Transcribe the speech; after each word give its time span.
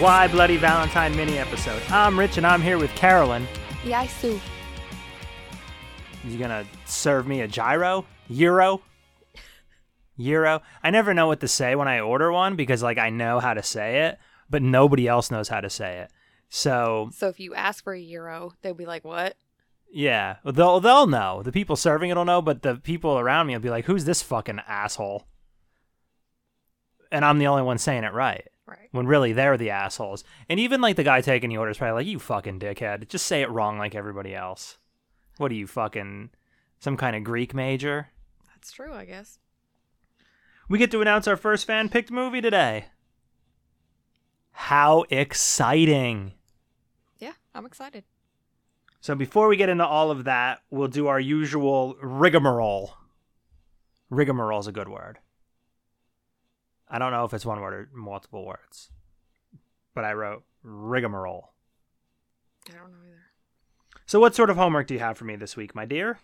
Why 0.00 0.28
Bloody 0.28 0.56
Valentine 0.56 1.16
mini 1.16 1.38
episode. 1.38 1.82
I'm 1.90 2.16
Rich, 2.16 2.36
and 2.36 2.46
I'm 2.46 2.62
here 2.62 2.78
with 2.78 2.94
Carolyn. 2.94 3.48
Yeah, 3.84 4.06
Sue. 4.06 4.40
You 6.24 6.38
gonna 6.38 6.64
serve 6.84 7.26
me 7.26 7.40
a 7.40 7.48
gyro? 7.48 8.06
Euro? 8.28 8.80
Euro? 10.16 10.62
I 10.84 10.90
never 10.90 11.14
know 11.14 11.26
what 11.26 11.40
to 11.40 11.48
say 11.48 11.74
when 11.74 11.88
I 11.88 11.98
order 11.98 12.30
one 12.30 12.54
because, 12.54 12.80
like, 12.80 12.98
I 12.98 13.10
know 13.10 13.40
how 13.40 13.54
to 13.54 13.62
say 13.62 14.02
it, 14.02 14.18
but 14.48 14.62
nobody 14.62 15.08
else 15.08 15.32
knows 15.32 15.48
how 15.48 15.60
to 15.60 15.70
say 15.70 15.98
it. 15.98 16.12
So, 16.48 17.10
So 17.12 17.26
if 17.28 17.40
you 17.40 17.54
ask 17.54 17.82
for 17.82 17.92
a 17.92 17.98
euro, 17.98 18.52
they'll 18.62 18.74
be 18.74 18.86
like, 18.86 19.04
"What?" 19.04 19.36
yeah, 19.90 20.36
they'll 20.44 20.78
they'll 20.78 21.08
know. 21.08 21.42
The 21.42 21.50
people 21.52 21.74
serving 21.74 22.10
it'll 22.10 22.24
know, 22.24 22.40
but 22.40 22.62
the 22.62 22.76
people 22.76 23.18
around 23.18 23.48
me 23.48 23.54
will 23.54 23.60
be 23.60 23.70
like, 23.70 23.86
"Who's 23.86 24.04
this 24.04 24.22
fucking 24.22 24.60
asshole?" 24.68 25.26
And 27.10 27.24
I'm 27.24 27.38
the 27.38 27.48
only 27.48 27.62
one 27.62 27.78
saying 27.78 28.04
it 28.04 28.12
right. 28.12 28.46
Right. 28.68 28.88
when 28.92 29.06
really 29.06 29.32
they're 29.32 29.56
the 29.56 29.70
assholes. 29.70 30.24
And 30.48 30.60
even 30.60 30.82
like 30.82 30.96
the 30.96 31.02
guy 31.04 31.22
taking 31.22 31.48
the 31.48 31.56
order 31.56 31.70
is 31.70 31.78
probably 31.78 32.04
like, 32.04 32.06
"You 32.06 32.18
fucking 32.18 32.60
dickhead! 32.60 33.08
Just 33.08 33.26
say 33.26 33.40
it 33.40 33.50
wrong 33.50 33.78
like 33.78 33.94
everybody 33.94 34.34
else." 34.34 34.76
What 35.38 35.50
are 35.50 35.54
you 35.54 35.66
fucking 35.66 36.30
some 36.78 36.96
kind 36.96 37.16
of 37.16 37.24
Greek 37.24 37.54
major? 37.54 38.08
That's 38.54 38.70
true, 38.70 38.92
I 38.92 39.04
guess. 39.04 39.38
We 40.68 40.78
get 40.78 40.90
to 40.90 41.00
announce 41.00 41.26
our 41.26 41.36
first 41.36 41.66
fan 41.66 41.88
picked 41.88 42.10
movie 42.10 42.42
today. 42.42 42.86
How 44.52 45.04
exciting! 45.08 46.34
Yeah, 47.18 47.32
I'm 47.54 47.64
excited. 47.64 48.04
So 49.00 49.14
before 49.14 49.48
we 49.48 49.56
get 49.56 49.68
into 49.68 49.86
all 49.86 50.10
of 50.10 50.24
that, 50.24 50.60
we'll 50.70 50.88
do 50.88 51.06
our 51.06 51.20
usual 51.20 51.96
rigmarole. 52.02 52.94
Rigmarole 54.10 54.58
is 54.58 54.66
a 54.66 54.72
good 54.72 54.88
word. 54.88 55.20
I 56.90 56.98
don't 56.98 57.12
know 57.12 57.24
if 57.24 57.34
it's 57.34 57.46
one 57.46 57.60
word 57.60 57.74
or 57.74 57.88
multiple 57.92 58.44
words, 58.46 58.90
but 59.94 60.04
I 60.04 60.12
wrote 60.12 60.44
rigmarole. 60.62 61.52
I 62.68 62.72
don't 62.72 62.90
know 62.90 62.98
either. 63.06 63.22
So, 64.06 64.20
what 64.20 64.34
sort 64.34 64.50
of 64.50 64.56
homework 64.56 64.86
do 64.86 64.94
you 64.94 65.00
have 65.00 65.18
for 65.18 65.24
me 65.24 65.36
this 65.36 65.56
week, 65.56 65.74
my 65.74 65.84
dear? 65.84 66.18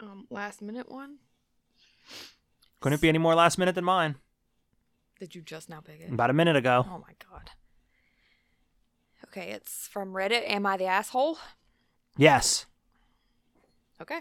Um, 0.00 0.26
last 0.30 0.62
minute 0.62 0.90
one. 0.90 1.18
Couldn't 2.80 3.00
be 3.00 3.08
any 3.08 3.18
more 3.18 3.34
last 3.34 3.58
minute 3.58 3.74
than 3.74 3.84
mine. 3.84 4.16
Did 5.18 5.34
you 5.34 5.42
just 5.42 5.68
now 5.68 5.80
pick 5.80 6.00
it? 6.00 6.12
About 6.12 6.30
a 6.30 6.34
minute 6.34 6.54
ago. 6.54 6.86
Oh 6.88 6.98
my 6.98 7.14
god. 7.30 7.50
Okay, 9.24 9.50
it's 9.50 9.88
from 9.88 10.12
Reddit. 10.12 10.48
Am 10.48 10.64
I 10.64 10.76
the 10.76 10.86
asshole? 10.86 11.38
Yes. 12.16 12.66
Okay. 14.00 14.20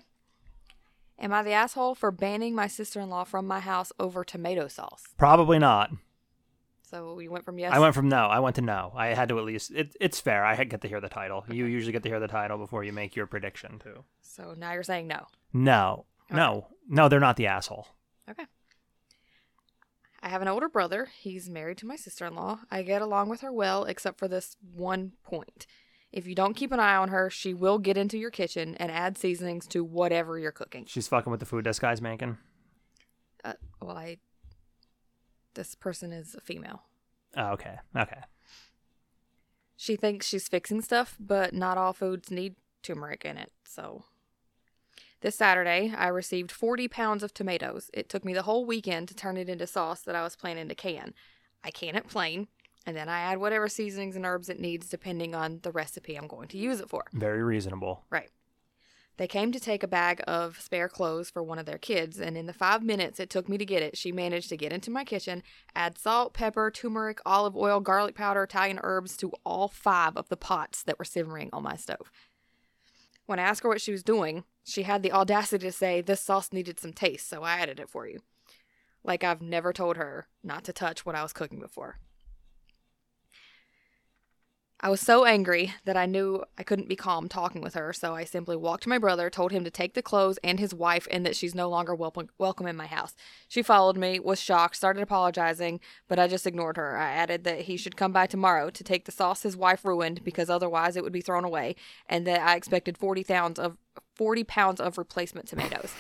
Am 1.20 1.34
I 1.34 1.42
the 1.42 1.52
asshole 1.52 1.96
for 1.96 2.12
banning 2.12 2.54
my 2.54 2.68
sister-in-law 2.68 3.24
from 3.24 3.48
my 3.48 3.60
house 3.60 3.92
over 4.00 4.24
tomato 4.24 4.68
sauce? 4.68 5.04
Probably 5.18 5.58
not. 5.58 5.92
So 6.84 7.16
we 7.16 7.28
went 7.28 7.44
from 7.44 7.60
yes. 7.60 7.74
I 7.74 7.80
went 7.80 7.96
from 7.96 8.08
no. 8.08 8.28
I 8.28 8.40
went 8.40 8.56
to 8.58 8.62
no. 8.62 8.94
I 8.96 9.08
had 9.08 9.28
to 9.30 9.40
at 9.40 9.46
least. 9.46 9.72
It, 9.72 9.96
it's 10.00 10.22
fair. 10.22 10.46
I 10.46 10.64
get 10.64 10.82
to 10.82 10.88
hear 10.88 11.02
the 11.02 11.10
title. 11.10 11.44
You 11.50 11.66
usually 11.66 11.92
get 11.92 12.04
to 12.04 12.10
hear 12.10 12.20
the 12.20 12.28
title 12.28 12.58
before 12.58 12.84
you 12.84 12.94
make 12.94 13.16
your 13.16 13.26
prediction, 13.26 13.80
too. 13.80 14.04
So 14.22 14.54
now 14.58 14.72
you're 14.74 14.84
saying 14.84 15.08
no. 15.08 15.26
No. 15.52 16.06
No. 16.32 16.68
No, 16.88 17.10
they're 17.10 17.20
not 17.20 17.36
the 17.36 17.48
asshole. 17.48 17.88
Okay. 18.30 18.46
I 20.22 20.30
have 20.30 20.42
an 20.42 20.48
older 20.48 20.70
brother. 20.70 21.10
He's 21.20 21.50
married 21.50 21.78
to 21.80 21.86
my 21.86 21.96
sister 21.96 22.26
in 22.26 22.36
law. 22.36 22.60
I 22.72 22.84
get 22.84 23.02
along 23.02 23.30
with 23.30 23.42
her 23.42 23.52
well, 23.52 23.84
except 23.84 24.18
for 24.18 24.28
this 24.28 24.56
one 24.74 25.14
point. 25.24 25.68
If 26.18 26.26
you 26.26 26.34
don't 26.34 26.56
keep 26.56 26.72
an 26.72 26.80
eye 26.80 26.96
on 26.96 27.10
her, 27.10 27.30
she 27.30 27.54
will 27.54 27.78
get 27.78 27.96
into 27.96 28.18
your 28.18 28.32
kitchen 28.32 28.74
and 28.80 28.92
add 28.92 29.20
seasonings 29.20 29.68
to 29.68 29.84
whatever 29.84 30.40
you're 30.40 30.52
cooking. 30.52 30.86
She's 30.88 31.08
fucking 31.08 31.30
with 31.30 31.40
the 31.40 31.46
food 31.46 31.64
this 31.64 31.78
guy's 31.78 32.02
making. 32.02 32.40
Uh, 33.46 33.54
well, 33.80 33.96
I. 33.96 34.18
This 35.54 35.76
person 35.76 36.12
is 36.12 36.34
a 36.34 36.42
female. 36.42 36.82
Oh, 37.36 37.50
okay. 37.50 37.76
Okay. 37.96 38.22
She 39.76 39.96
thinks 39.96 40.28
she's 40.28 40.48
fixing 40.48 40.82
stuff, 40.82 41.16
but 41.20 41.54
not 41.54 41.78
all 41.78 41.94
foods 41.94 42.32
need 42.32 42.56
turmeric 42.82 43.24
in 43.24 43.38
it, 43.38 43.52
so. 43.64 44.06
This 45.22 45.36
Saturday, 45.36 45.94
I 45.96 46.08
received 46.08 46.52
40 46.52 46.88
pounds 46.88 47.22
of 47.22 47.32
tomatoes. 47.32 47.92
It 47.94 48.10
took 48.10 48.26
me 48.26 48.34
the 48.34 48.42
whole 48.42 48.66
weekend 48.66 49.08
to 49.10 49.16
turn 49.16 49.38
it 49.38 49.50
into 49.50 49.68
sauce 49.68 50.02
that 50.02 50.16
I 50.16 50.24
was 50.24 50.36
planning 50.36 50.68
to 50.70 50.74
can. 50.74 51.14
I 51.64 51.70
can 51.70 51.96
it 51.96 52.08
plain, 52.08 52.48
and 52.88 52.96
then 52.96 53.10
I 53.10 53.20
add 53.20 53.40
whatever 53.40 53.68
seasonings 53.68 54.16
and 54.16 54.26
herbs 54.26 54.48
it 54.48 54.62
needs 54.62 54.88
depending 54.88 55.36
on 55.36 55.60
the 55.62 55.74
recipe 55.74 56.16
I'm 56.16 56.26
going 56.26 56.48
to 56.48 56.58
use 56.58 56.80
it 56.80 56.90
for. 56.90 57.04
Very 57.12 57.44
reasonable. 57.44 58.06
Right. 58.10 58.30
They 59.18 59.28
came 59.28 59.52
to 59.52 59.60
take 59.60 59.84
a 59.84 59.88
bag 59.88 60.22
of 60.26 60.62
spare 60.62 60.88
clothes 60.88 61.30
for 61.30 61.44
one 61.44 61.60
of 61.60 61.66
their 61.66 61.80
kids, 61.80 62.20
and 62.20 62.38
in 62.38 62.46
the 62.46 62.54
five 62.54 62.84
minutes 62.84 63.20
it 63.20 63.30
took 63.30 63.50
me 63.50 63.58
to 63.58 63.66
get 63.66 63.82
it, 63.82 63.98
she 63.98 64.12
managed 64.12 64.48
to 64.50 64.58
get 64.58 64.72
into 64.72 64.92
my 64.92 65.04
kitchen, 65.04 65.44
add 65.76 65.98
salt, 65.98 66.34
pepper, 66.34 66.72
turmeric, 66.72 67.20
olive 67.26 67.58
oil, 67.58 67.80
garlic 67.80 68.16
powder, 68.16 68.44
Italian 68.44 68.80
herbs 68.84 69.18
to 69.18 69.34
all 69.44 69.68
five 69.68 70.16
of 70.16 70.30
the 70.30 70.38
pots 70.38 70.84
that 70.84 70.98
were 70.98 71.04
simmering 71.04 71.50
on 71.52 71.64
my 71.64 71.76
stove. 71.76 72.12
When 73.26 73.40
I 73.40 73.44
asked 73.44 73.64
her 73.64 73.70
what 73.70 73.82
she 73.82 73.92
was 73.92 74.04
doing, 74.04 74.46
she 74.64 74.84
had 74.84 75.04
the 75.04 75.12
audacity 75.12 75.66
to 75.66 75.72
say, 75.74 76.00
This 76.00 76.22
sauce 76.22 76.54
needed 76.54 76.80
some 76.80 76.94
taste, 76.94 77.28
so 77.28 77.44
I 77.44 77.58
added 77.58 77.82
it 77.82 77.90
for 77.90 78.08
you. 78.08 78.20
Like 79.04 79.24
I've 79.24 79.42
never 79.42 79.74
told 79.74 79.98
her 79.98 80.28
not 80.42 80.64
to 80.66 80.74
touch 80.74 81.06
what 81.06 81.16
I 81.16 81.24
was 81.24 81.34
cooking 81.34 81.60
before. 81.60 81.98
I 84.80 84.90
was 84.90 85.02
so 85.02 85.26
angry 85.26 85.74
that 85.86 85.98
I 85.98 86.06
knew 86.06 86.44
I 86.56 86.62
couldn't 86.62 86.88
be 86.88 86.96
calm 86.96 87.28
talking 87.28 87.62
with 87.62 87.74
her, 87.74 87.92
so 87.94 88.14
I 88.14 88.26
simply 88.26 88.56
walked 88.56 88.84
to 88.84 88.90
my 88.90 89.00
brother, 89.00 89.28
told 89.28 89.52
him 89.52 89.64
to 89.64 89.72
take 89.72 89.96
the 89.96 90.04
clothes 90.04 90.38
and 90.44 90.60
his 90.60 90.72
wife, 90.72 91.08
and 91.10 91.26
that 91.26 91.36
she's 91.36 91.56
no 91.56 91.68
longer 91.68 91.96
welcome 91.96 92.30
welcome 92.38 92.68
in 92.68 92.76
my 92.76 92.86
house. 92.86 93.16
She 93.48 93.64
followed 93.64 93.98
me, 93.98 94.20
was 94.20 94.40
shocked, 94.40 94.76
started 94.76 95.02
apologizing, 95.02 95.80
but 96.08 96.20
I 96.20 96.28
just 96.28 96.46
ignored 96.46 96.78
her. 96.78 96.96
I 96.96 97.10
added 97.10 97.44
that 97.44 97.62
he 97.62 97.76
should 97.76 97.98
come 97.98 98.12
by 98.12 98.28
tomorrow 98.28 98.70
to 98.70 98.84
take 98.84 99.06
the 99.06 99.12
sauce 99.12 99.42
his 99.42 99.58
wife 99.58 99.84
ruined 99.84 100.24
because 100.24 100.48
otherwise 100.48 100.96
it 100.96 101.04
would 101.04 101.12
be 101.12 101.22
thrown 101.22 101.44
away, 101.44 101.76
and 102.08 102.28
that 102.28 102.42
I 102.42 102.56
expected 102.56 103.00
forty 103.00 103.24
pounds 103.24 103.58
of 103.58 103.78
forty 104.14 104.44
pounds 104.44 104.80
of 104.80 105.00
replacement 105.00 105.48
tomatoes. 105.48 105.92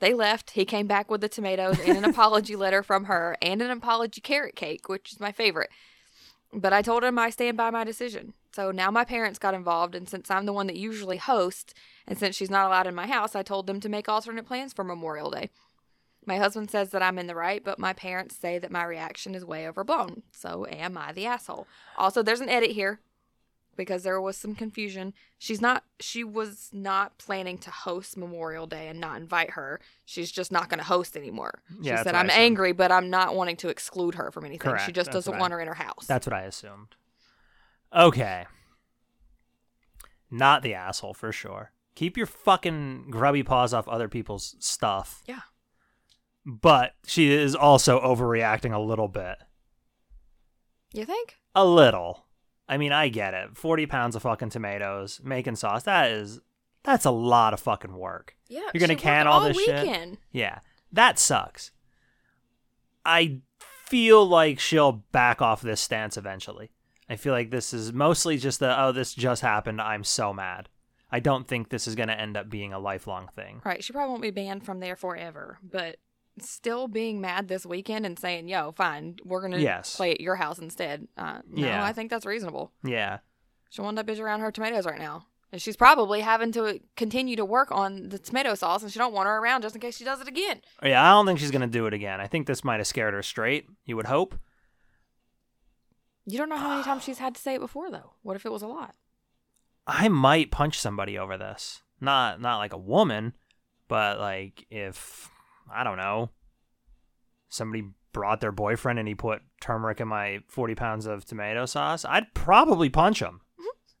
They 0.00 0.12
left. 0.12 0.50
He 0.50 0.66
came 0.66 0.86
back 0.86 1.10
with 1.10 1.22
the 1.22 1.28
tomatoes 1.28 1.80
and 1.80 1.96
an 1.96 2.04
apology 2.04 2.54
letter 2.54 2.82
from 2.82 3.04
her 3.04 3.36
and 3.40 3.62
an 3.62 3.70
apology 3.70 4.20
carrot 4.20 4.56
cake, 4.56 4.90
which 4.90 5.10
is 5.12 5.20
my 5.20 5.32
favorite. 5.32 5.70
But 6.52 6.72
I 6.72 6.82
told 6.82 7.04
him 7.04 7.18
I 7.18 7.30
stand 7.30 7.56
by 7.56 7.70
my 7.70 7.84
decision. 7.84 8.32
So 8.52 8.70
now 8.70 8.90
my 8.90 9.04
parents 9.04 9.38
got 9.38 9.54
involved, 9.54 9.94
and 9.94 10.08
since 10.08 10.30
I'm 10.30 10.46
the 10.46 10.52
one 10.52 10.66
that 10.66 10.76
usually 10.76 11.18
hosts, 11.18 11.74
and 12.06 12.18
since 12.18 12.34
she's 12.34 12.50
not 12.50 12.66
allowed 12.66 12.86
in 12.86 12.94
my 12.94 13.06
house, 13.06 13.36
I 13.36 13.42
told 13.42 13.66
them 13.66 13.80
to 13.80 13.88
make 13.88 14.08
alternate 14.08 14.46
plans 14.46 14.72
for 14.72 14.82
Memorial 14.84 15.30
Day. 15.30 15.50
My 16.24 16.36
husband 16.36 16.70
says 16.70 16.90
that 16.90 17.02
I'm 17.02 17.18
in 17.18 17.26
the 17.26 17.34
right, 17.34 17.62
but 17.62 17.78
my 17.78 17.92
parents 17.92 18.36
say 18.36 18.58
that 18.58 18.72
my 18.72 18.84
reaction 18.84 19.34
is 19.34 19.44
way 19.44 19.68
overblown. 19.68 20.22
So 20.32 20.66
am 20.68 20.98
I 20.98 21.12
the 21.12 21.26
asshole? 21.26 21.66
Also, 21.96 22.22
there's 22.22 22.40
an 22.40 22.48
edit 22.48 22.72
here 22.72 23.00
because 23.78 24.02
there 24.02 24.20
was 24.20 24.36
some 24.36 24.54
confusion. 24.54 25.14
She's 25.38 25.62
not 25.62 25.84
she 26.00 26.22
was 26.22 26.68
not 26.74 27.16
planning 27.16 27.56
to 27.58 27.70
host 27.70 28.18
Memorial 28.18 28.66
Day 28.66 28.88
and 28.88 29.00
not 29.00 29.16
invite 29.18 29.52
her. 29.52 29.80
She's 30.04 30.30
just 30.30 30.52
not 30.52 30.68
going 30.68 30.78
to 30.78 30.84
host 30.84 31.16
anymore. 31.16 31.62
She 31.82 31.88
Yeah, 31.88 32.02
said 32.02 32.14
I'm 32.14 32.28
angry, 32.28 32.72
but 32.72 32.92
I'm 32.92 33.08
not 33.08 33.34
wanting 33.34 33.56
to 33.58 33.68
exclude 33.70 34.16
her 34.16 34.30
from 34.30 34.44
anything. 34.44 34.70
Correct. 34.70 34.84
She 34.84 34.92
just 34.92 35.06
That's 35.06 35.24
doesn't 35.24 35.30
what 35.32 35.38
I- 35.38 35.40
want 35.40 35.52
her 35.54 35.60
in 35.62 35.68
her 35.68 35.74
house. 35.74 36.04
That's 36.06 36.26
what 36.26 36.34
I 36.34 36.42
assumed. 36.42 36.96
Okay. 37.96 38.44
Not 40.30 40.62
the 40.62 40.74
asshole 40.74 41.14
for 41.14 41.32
sure. 41.32 41.72
Keep 41.94 42.16
your 42.18 42.26
fucking 42.26 43.06
grubby 43.10 43.42
paws 43.42 43.72
off 43.72 43.88
other 43.88 44.08
people's 44.08 44.54
stuff. 44.58 45.22
yeah. 45.26 45.40
But 46.46 46.94
she 47.06 47.30
is 47.30 47.54
also 47.54 48.00
overreacting 48.00 48.72
a 48.74 48.78
little 48.78 49.08
bit. 49.08 49.36
You 50.94 51.04
think? 51.04 51.36
A 51.54 51.64
little. 51.66 52.24
I 52.68 52.76
mean, 52.76 52.92
I 52.92 53.08
get 53.08 53.34
it. 53.34 53.56
40 53.56 53.86
pounds 53.86 54.16
of 54.16 54.22
fucking 54.22 54.50
tomatoes, 54.50 55.20
making 55.24 55.56
sauce, 55.56 55.84
that 55.84 56.10
is 56.10 56.40
that's 56.84 57.04
a 57.04 57.10
lot 57.10 57.52
of 57.52 57.60
fucking 57.60 57.94
work. 57.94 58.36
Yeah. 58.48 58.68
You're 58.72 58.80
gonna 58.80 58.96
can 58.96 59.26
worked 59.26 59.34
all 59.34 59.48
this 59.48 59.60
shit? 59.60 60.18
Yeah. 60.32 60.60
That 60.92 61.18
sucks. 61.18 61.70
I 63.04 63.40
feel 63.86 64.26
like 64.26 64.58
she'll 64.58 64.92
back 65.12 65.40
off 65.40 65.62
this 65.62 65.80
stance 65.80 66.16
eventually. 66.16 66.70
I 67.08 67.16
feel 67.16 67.32
like 67.32 67.50
this 67.50 67.72
is 67.72 67.92
mostly 67.92 68.36
just 68.36 68.60
the 68.60 68.80
oh 68.80 68.92
this 68.92 69.14
just 69.14 69.42
happened. 69.42 69.80
I'm 69.80 70.04
so 70.04 70.32
mad. 70.32 70.68
I 71.10 71.20
don't 71.20 71.48
think 71.48 71.70
this 71.70 71.86
is 71.86 71.94
going 71.94 72.08
to 72.08 72.20
end 72.20 72.36
up 72.36 72.50
being 72.50 72.74
a 72.74 72.78
lifelong 72.78 73.28
thing. 73.34 73.62
Right. 73.64 73.82
She 73.82 73.94
probably 73.94 74.10
won't 74.10 74.22
be 74.22 74.30
banned 74.30 74.64
from 74.64 74.80
there 74.80 74.94
forever, 74.94 75.58
but 75.62 75.96
still 76.42 76.88
being 76.88 77.20
mad 77.20 77.48
this 77.48 77.64
weekend 77.66 78.04
and 78.06 78.18
saying, 78.18 78.48
yo, 78.48 78.72
fine, 78.72 79.16
we're 79.24 79.40
going 79.40 79.52
to 79.52 79.60
Yes. 79.60 79.96
play 79.96 80.12
at 80.12 80.20
your 80.20 80.36
house 80.36 80.58
instead. 80.58 81.08
Uh, 81.16 81.40
no, 81.48 81.66
Yeah. 81.66 81.84
I 81.84 81.92
think 81.92 82.10
that's 82.10 82.26
reasonable. 82.26 82.72
Yeah. 82.84 83.18
She 83.70 83.80
wound 83.82 83.98
up 83.98 84.06
bitch 84.06 84.20
around 84.20 84.40
her 84.40 84.50
tomatoes 84.50 84.86
right 84.86 84.98
now. 84.98 85.26
And 85.50 85.62
she's 85.62 85.76
probably 85.78 86.20
having 86.20 86.52
to 86.52 86.78
continue 86.96 87.34
to 87.36 87.44
work 87.44 87.72
on 87.72 88.10
the 88.10 88.18
tomato 88.18 88.54
sauce, 88.54 88.82
and 88.82 88.92
she 88.92 88.98
don't 88.98 89.14
want 89.14 89.28
her 89.28 89.38
around 89.38 89.62
just 89.62 89.74
in 89.74 89.80
case 89.80 89.96
she 89.96 90.04
does 90.04 90.20
it 90.20 90.28
again. 90.28 90.60
Yeah, 90.82 91.02
I 91.02 91.10
don't 91.14 91.24
think 91.24 91.38
she's 91.38 91.50
going 91.50 91.62
to 91.62 91.66
do 91.66 91.86
it 91.86 91.94
again. 91.94 92.20
I 92.20 92.26
think 92.26 92.46
this 92.46 92.64
might 92.64 92.76
have 92.80 92.86
scared 92.86 93.14
her 93.14 93.22
straight. 93.22 93.66
You 93.86 93.96
would 93.96 94.06
hope. 94.06 94.38
You 96.26 96.36
don't 96.36 96.50
know 96.50 96.58
how 96.58 96.68
many 96.70 96.82
times 96.82 97.04
she's 97.04 97.18
had 97.18 97.34
to 97.34 97.40
say 97.40 97.54
it 97.54 97.60
before, 97.60 97.90
though. 97.90 98.12
What 98.22 98.36
if 98.36 98.44
it 98.44 98.52
was 98.52 98.60
a 98.62 98.66
lot? 98.66 98.94
I 99.86 100.08
might 100.08 100.50
punch 100.50 100.78
somebody 100.78 101.16
over 101.18 101.38
this. 101.38 101.80
Not 102.00 102.40
not 102.42 102.58
like 102.58 102.74
a 102.74 102.78
woman, 102.78 103.32
but 103.88 104.20
like 104.20 104.66
if 104.70 105.30
I 105.74 105.84
don't 105.84 105.96
know, 105.96 106.30
somebody 107.48 107.84
brought 108.12 108.40
their 108.40 108.52
boyfriend 108.52 108.98
and 108.98 109.06
he 109.06 109.14
put 109.14 109.42
turmeric 109.60 110.00
in 110.00 110.08
my 110.08 110.40
forty 110.48 110.74
pounds 110.74 111.06
of 111.06 111.24
tomato 111.24 111.66
sauce, 111.66 112.04
I'd 112.04 112.32
probably 112.34 112.88
punch 112.88 113.20
him. 113.20 113.40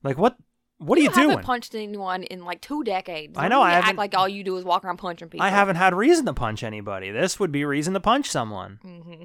Like 0.02 0.18
what? 0.18 0.36
What 0.78 0.96
are 0.96 1.02
you, 1.02 1.08
doing? 1.08 1.18
I 1.18 1.20
haven't 1.22 1.36
doing? 1.38 1.44
punched 1.44 1.74
anyone 1.74 2.22
in 2.22 2.44
like 2.44 2.60
two 2.60 2.84
decades. 2.84 3.36
I 3.36 3.48
know, 3.48 3.62
I 3.62 3.72
act 3.72 3.96
like 3.98 4.16
all 4.16 4.28
you 4.28 4.44
do 4.44 4.56
is 4.58 4.64
walk 4.64 4.84
around 4.84 4.98
punching 4.98 5.28
people. 5.28 5.44
I 5.44 5.50
haven't 5.50 5.74
had 5.74 5.92
reason 5.92 6.24
to 6.26 6.32
punch 6.32 6.62
anybody. 6.62 7.10
This 7.10 7.40
would 7.40 7.50
be 7.50 7.64
reason 7.64 7.94
to 7.94 8.00
punch 8.00 8.30
someone. 8.30 8.78
hmm 8.82 9.24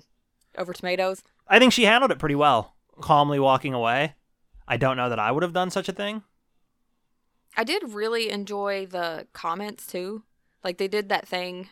Over 0.57 0.74
tomatoes. 0.74 1.24
I 1.48 1.60
think 1.60 1.72
she 1.72 1.84
handled 1.84 2.10
it 2.12 2.18
pretty 2.18 2.34
well, 2.34 2.75
calmly 3.01 3.39
walking 3.39 3.74
away. 3.75 4.16
I 4.68 4.78
don't 4.78 4.98
know 4.98 5.10
that 5.10 5.19
I 5.19 5.31
would 5.31 5.44
have 5.44 5.54
done 5.54 5.69
such 5.69 5.88
a 5.88 5.92
thing. 5.94 6.24
I 7.56 7.63
did 7.63 7.84
really 7.89 8.31
enjoy 8.31 8.88
the 8.88 9.28
comments 9.34 9.86
too. 9.86 10.24
Like 10.63 10.80
they 10.80 10.88
did 10.88 11.10
that 11.10 11.28
thing. 11.28 11.69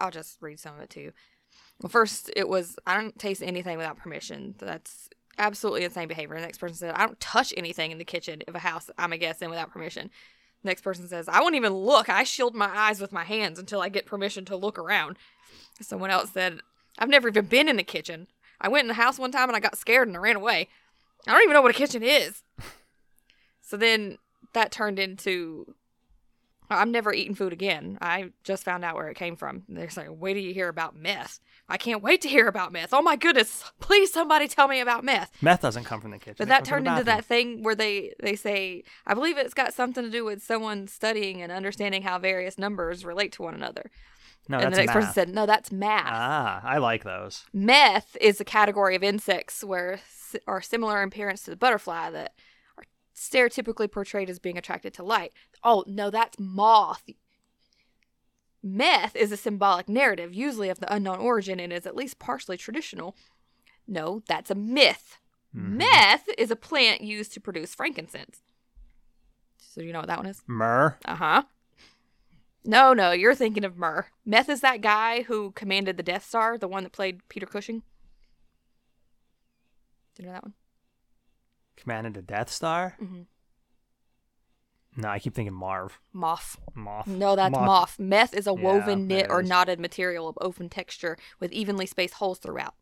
I'll 0.00 0.10
just 0.10 0.38
read 0.40 0.60
some 0.60 0.74
of 0.74 0.80
it 0.80 0.90
to 0.90 1.00
you. 1.00 1.12
Well, 1.80 1.90
first 1.90 2.30
it 2.36 2.48
was 2.48 2.76
I 2.86 3.00
don't 3.00 3.18
taste 3.18 3.42
anything 3.42 3.76
without 3.76 3.96
permission. 3.96 4.54
That's 4.58 5.08
absolutely 5.38 5.84
insane 5.84 6.08
behavior. 6.08 6.36
The 6.36 6.42
next 6.42 6.58
person 6.58 6.76
said 6.76 6.94
I 6.94 7.06
don't 7.06 7.20
touch 7.20 7.54
anything 7.56 7.90
in 7.90 7.98
the 7.98 8.04
kitchen 8.04 8.42
of 8.48 8.54
a 8.54 8.60
house 8.60 8.90
I'm 8.98 9.12
a 9.12 9.18
guest 9.18 9.42
in 9.42 9.50
without 9.50 9.72
permission. 9.72 10.10
Next 10.64 10.82
person 10.82 11.06
says 11.08 11.28
I 11.28 11.40
won't 11.40 11.54
even 11.54 11.72
look. 11.72 12.08
I 12.08 12.24
shield 12.24 12.54
my 12.54 12.70
eyes 12.74 13.00
with 13.00 13.12
my 13.12 13.24
hands 13.24 13.58
until 13.58 13.80
I 13.80 13.88
get 13.88 14.06
permission 14.06 14.44
to 14.46 14.56
look 14.56 14.78
around. 14.78 15.16
Someone 15.80 16.10
else 16.10 16.30
said 16.30 16.60
I've 16.98 17.08
never 17.08 17.28
even 17.28 17.46
been 17.46 17.68
in 17.68 17.76
the 17.76 17.84
kitchen. 17.84 18.26
I 18.60 18.68
went 18.68 18.84
in 18.84 18.88
the 18.88 18.94
house 18.94 19.18
one 19.18 19.30
time 19.30 19.48
and 19.48 19.56
I 19.56 19.60
got 19.60 19.78
scared 19.78 20.08
and 20.08 20.16
I 20.16 20.20
ran 20.20 20.36
away. 20.36 20.68
I 21.26 21.32
don't 21.32 21.42
even 21.42 21.54
know 21.54 21.62
what 21.62 21.74
a 21.74 21.78
kitchen 21.78 22.02
is. 22.02 22.42
So 23.60 23.76
then 23.76 24.16
that 24.54 24.72
turned 24.72 24.98
into 24.98 25.74
I'm 26.70 26.92
never 26.92 27.12
eating 27.12 27.34
food 27.34 27.52
again. 27.52 27.98
I 28.00 28.32
just 28.44 28.64
found 28.64 28.84
out 28.84 28.94
where 28.94 29.08
it 29.08 29.16
came 29.16 29.36
from. 29.36 29.62
They're 29.68 29.88
saying, 29.88 30.18
wait 30.18 30.34
till 30.34 30.42
you 30.42 30.52
hear 30.52 30.68
about 30.68 30.96
meth. 30.96 31.40
I 31.68 31.76
can't 31.76 32.02
wait 32.02 32.20
to 32.22 32.28
hear 32.28 32.46
about 32.46 32.72
meth. 32.72 32.92
Oh 32.92 33.02
my 33.02 33.16
goodness. 33.16 33.64
Please 33.80 34.12
somebody 34.12 34.48
tell 34.48 34.68
me 34.68 34.80
about 34.80 35.04
meth. 35.04 35.30
Meth 35.42 35.60
doesn't 35.60 35.84
come 35.84 36.00
from 36.00 36.10
the 36.10 36.18
kitchen. 36.18 36.36
But 36.38 36.48
that 36.48 36.64
turned 36.64 36.86
into 36.86 37.04
that 37.04 37.24
thing 37.24 37.62
where 37.62 37.74
they, 37.74 38.14
they 38.22 38.36
say, 38.36 38.84
I 39.06 39.14
believe 39.14 39.38
it's 39.38 39.54
got 39.54 39.74
something 39.74 40.04
to 40.04 40.10
do 40.10 40.24
with 40.24 40.42
someone 40.42 40.88
studying 40.88 41.42
and 41.42 41.52
understanding 41.52 42.02
how 42.02 42.18
various 42.18 42.58
numbers 42.58 43.04
relate 43.04 43.32
to 43.32 43.42
one 43.42 43.54
another. 43.54 43.90
No, 44.48 44.58
and 44.58 44.72
the 44.72 44.78
next 44.78 44.92
person 44.92 45.12
said, 45.12 45.28
no, 45.28 45.44
that's 45.44 45.70
math. 45.70 46.06
Ah, 46.06 46.60
I 46.64 46.78
like 46.78 47.04
those. 47.04 47.44
Meth 47.52 48.16
is 48.18 48.40
a 48.40 48.44
category 48.44 48.96
of 48.96 49.02
insects 49.02 49.62
where 49.62 50.00
are 50.46 50.62
similar 50.62 51.02
in 51.02 51.08
appearance 51.08 51.42
to 51.42 51.50
the 51.50 51.56
butterfly 51.56 52.10
that 52.10 52.32
stereotypically 53.18 53.90
portrayed 53.90 54.30
as 54.30 54.38
being 54.38 54.58
attracted 54.58 54.94
to 54.94 55.02
light. 55.02 55.32
Oh, 55.62 55.84
no, 55.86 56.10
that's 56.10 56.38
moth. 56.38 57.02
Meth 58.62 59.14
is 59.14 59.32
a 59.32 59.36
symbolic 59.36 59.88
narrative, 59.88 60.34
usually 60.34 60.68
of 60.68 60.80
the 60.80 60.92
unknown 60.92 61.18
origin, 61.18 61.60
and 61.60 61.72
is 61.72 61.86
at 61.86 61.96
least 61.96 62.18
partially 62.18 62.56
traditional. 62.56 63.16
No, 63.86 64.22
that's 64.28 64.50
a 64.50 64.54
myth. 64.54 65.18
Mm-hmm. 65.56 65.78
Meth 65.78 66.28
is 66.36 66.50
a 66.50 66.56
plant 66.56 67.00
used 67.00 67.32
to 67.34 67.40
produce 67.40 67.74
frankincense. 67.74 68.42
So, 69.56 69.80
you 69.80 69.92
know 69.92 70.00
what 70.00 70.08
that 70.08 70.18
one 70.18 70.26
is? 70.26 70.42
Myrrh. 70.46 70.96
Uh 71.04 71.14
huh. 71.14 71.42
No, 72.64 72.92
no, 72.92 73.12
you're 73.12 73.34
thinking 73.34 73.64
of 73.64 73.78
Murr. 73.78 74.06
Meth 74.26 74.48
is 74.48 74.60
that 74.60 74.82
guy 74.82 75.22
who 75.22 75.52
commanded 75.52 75.96
the 75.96 76.02
Death 76.02 76.26
Star, 76.26 76.58
the 76.58 76.68
one 76.68 76.82
that 76.82 76.92
played 76.92 77.26
Peter 77.28 77.46
Cushing. 77.46 77.82
Do 80.14 80.22
you 80.22 80.26
know 80.26 80.34
that 80.34 80.42
one? 80.42 80.54
Commanded 81.78 82.14
the 82.14 82.22
Death 82.22 82.50
Star. 82.50 82.96
Mhm. 83.00 83.26
No, 84.96 85.08
I 85.08 85.18
keep 85.20 85.34
thinking 85.34 85.54
Marv. 85.54 86.00
Moth. 86.12 86.58
Moth. 86.74 87.06
No, 87.06 87.36
that's 87.36 87.54
Moff. 87.54 87.64
moth. 87.66 87.98
Meth 88.00 88.34
is 88.34 88.46
a 88.48 88.50
Yeah, 88.52 88.60
woven 88.62 89.06
knit 89.06 89.26
or 89.30 89.42
is. 89.42 89.48
knotted 89.48 89.78
material 89.78 90.28
of 90.28 90.36
open 90.40 90.68
texture 90.68 91.16
with 91.38 91.52
evenly 91.52 91.86
spaced 91.86 92.14
holes 92.14 92.38
throughout. 92.40 92.74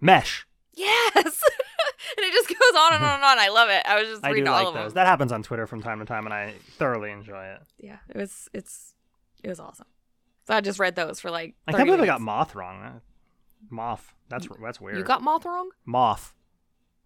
Mesh. 0.00 0.46
Yes! 0.74 1.14
and 1.14 1.24
it 2.18 2.32
just 2.32 2.48
goes 2.48 2.80
on 2.80 2.94
and 2.94 3.04
on 3.04 3.14
and 3.16 3.24
on. 3.24 3.38
I 3.38 3.48
love 3.48 3.68
it. 3.70 3.82
I 3.86 4.00
was 4.00 4.08
just 4.08 4.24
I 4.24 4.28
do 4.28 4.34
reading 4.34 4.48
all 4.48 4.58
like 4.58 4.66
of 4.68 4.74
those. 4.74 4.92
them. 4.92 4.94
That 4.94 5.06
happens 5.06 5.30
on 5.32 5.42
Twitter 5.42 5.66
from 5.66 5.82
time 5.82 6.00
to 6.00 6.04
time, 6.04 6.24
and 6.24 6.34
I 6.34 6.54
thoroughly 6.78 7.10
enjoy 7.12 7.44
it. 7.44 7.60
Yeah, 7.78 7.98
it 8.08 8.16
was, 8.16 8.48
it's, 8.52 8.94
it 9.44 9.48
was 9.48 9.60
awesome. 9.60 9.86
So 10.48 10.54
I 10.54 10.60
just 10.60 10.80
read 10.80 10.96
those 10.96 11.20
for 11.20 11.30
like. 11.30 11.54
I 11.68 11.72
can't 11.72 11.86
believe 11.86 12.00
I 12.00 12.06
got 12.06 12.20
moth 12.20 12.56
wrong. 12.56 13.00
Moth. 13.70 14.14
That's 14.28 14.48
that's 14.62 14.80
weird. 14.80 14.98
You 14.98 15.04
got 15.04 15.22
moth 15.22 15.44
wrong? 15.44 15.70
moth. 15.84 16.34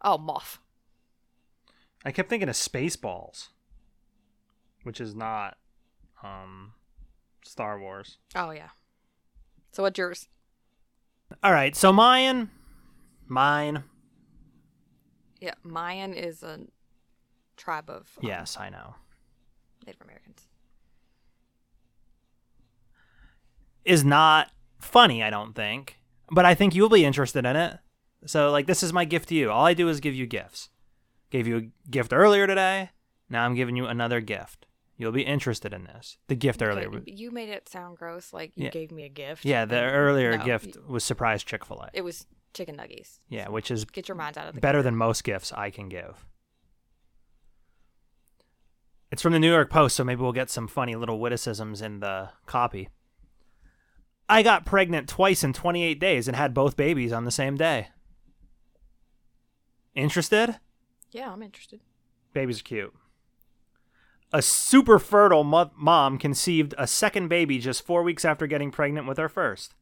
Oh, 0.03 0.19
moth. 0.19 0.59
I 2.05 2.13
kept 2.13 2.29
thinking 2.29 2.49
of 2.49 2.55
Spaceballs, 2.55 3.49
which 4.85 5.01
is 5.01 5.15
not 5.15 5.57
um 6.23 6.73
Star 7.45 7.79
Wars. 7.81 8.19
Oh, 8.35 8.51
yeah. 8.51 8.69
So 9.73 9.83
what's 9.83 9.99
yours? 9.99 10.29
All 11.43 11.53
right, 11.53 11.75
so 11.75 11.93
mine, 11.93 12.51
mine. 13.27 13.85
Yeah, 15.41 15.55
Mayan 15.63 16.15
is 16.15 16.43
a 16.43 16.61
tribe 17.57 17.91
of 17.91 18.11
um, 18.23 18.29
Yes, 18.29 18.57
I 18.59 18.69
know. 18.71 18.95
Native 19.87 20.03
Americans. 20.03 20.47
Is 23.85 24.05
not 24.05 24.51
funny. 24.79 25.23
I 25.23 25.31
don't 25.31 25.55
think, 25.55 25.99
but 26.31 26.45
I 26.45 26.55
think 26.55 26.75
you'll 26.75 26.89
be 26.89 27.05
interested 27.05 27.45
in 27.45 27.57
it. 27.57 27.79
So, 28.25 28.51
like, 28.51 28.67
this 28.67 28.83
is 28.83 28.93
my 28.93 29.05
gift 29.05 29.29
to 29.29 29.35
you. 29.35 29.51
All 29.51 29.65
I 29.67 29.75
do 29.75 29.89
is 29.89 30.01
give 30.01 30.15
you 30.15 30.27
gifts. 30.27 30.71
Gave 31.31 31.47
you 31.47 31.57
a 31.57 31.91
gift 31.91 32.13
earlier 32.13 32.47
today. 32.47 32.91
Now 33.29 33.45
I'm 33.45 33.55
giving 33.55 33.77
you 33.77 33.87
another 33.87 34.21
gift. 34.21 34.67
You'll 34.97 35.13
be 35.13 35.23
interested 35.23 35.73
in 35.75 35.85
this. 35.85 36.17
The 36.29 36.35
gift 36.37 36.63
earlier. 36.63 36.89
You 37.05 37.31
made 37.31 37.51
it 37.51 37.69
sound 37.69 37.99
gross, 37.99 38.33
like 38.33 38.53
you 38.55 38.65
Yeah. 38.65 38.71
gave 38.71 38.91
me 38.91 39.05
a 39.05 39.09
gift. 39.09 39.45
Yeah, 39.45 39.65
the 39.67 39.81
earlier 39.81 40.39
no, 40.39 40.45
gift 40.45 40.77
was 40.89 41.05
surprise 41.05 41.45
Chick-fil-A. 41.45 41.91
It 41.93 42.03
was 42.03 42.27
chicken 42.55 42.77
nuggies. 42.77 43.19
Yeah, 43.29 43.49
which 43.49 43.71
is 43.71 43.85
Get 43.85 44.09
your 44.09 44.17
minds 44.17 44.39
out 44.39 44.49
of 44.49 44.55
the 44.55 44.61
better 44.61 44.83
than 44.83 44.97
most 44.97 45.23
gifts 45.25 45.53
I 45.53 45.71
can 45.71 45.89
give. 45.91 46.25
It's 49.11 49.23
from 49.23 49.33
the 49.33 49.39
New 49.39 49.51
York 49.51 49.71
Post, 49.71 49.97
so 49.97 50.05
maybe 50.05 50.23
we'll 50.23 50.33
get 50.33 50.51
some 50.51 50.67
funny 50.67 50.95
little 50.95 51.21
witticisms 51.21 51.81
in 51.83 52.01
the 52.01 52.31
copy. 52.47 52.89
I 54.29 54.43
got 54.43 54.67
pregnant 54.67 55.09
twice 55.09 55.45
in 55.45 55.53
28 55.53 56.01
days 56.01 56.27
and 56.27 56.37
had 56.37 56.55
both 56.55 56.77
babies 56.77 57.13
on 57.13 57.25
the 57.25 57.31
same 57.31 57.57
day. 57.57 57.89
Interested? 59.95 60.57
Yeah, 61.13 61.33
I'm 61.33 61.43
interested. 61.43 61.81
Babies 62.33 62.61
are 62.61 62.65
cute. 62.65 62.95
A 64.33 64.43
super 64.43 64.99
fertile 64.99 65.45
mo- 65.45 65.71
mom 65.77 66.19
conceived 66.19 66.75
a 66.77 66.87
second 66.87 67.29
baby 67.29 67.59
just 67.59 67.87
four 67.87 68.03
weeks 68.03 68.25
after 68.25 68.47
getting 68.47 68.71
pregnant 68.71 69.07
with 69.07 69.19
her 69.19 69.29
first. 69.29 69.75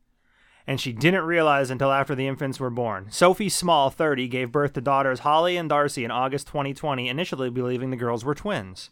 And 0.66 0.80
she 0.80 0.92
didn't 0.92 1.24
realize 1.24 1.70
until 1.70 1.90
after 1.90 2.14
the 2.14 2.26
infants 2.26 2.60
were 2.60 2.70
born. 2.70 3.08
Sophie 3.10 3.48
Small, 3.48 3.90
30, 3.90 4.28
gave 4.28 4.52
birth 4.52 4.74
to 4.74 4.80
daughters 4.80 5.20
Holly 5.20 5.56
and 5.56 5.68
Darcy 5.68 6.04
in 6.04 6.10
August 6.10 6.46
2020, 6.46 7.08
initially 7.08 7.50
believing 7.50 7.90
the 7.90 7.96
girls 7.96 8.24
were 8.24 8.34
twins. 8.34 8.90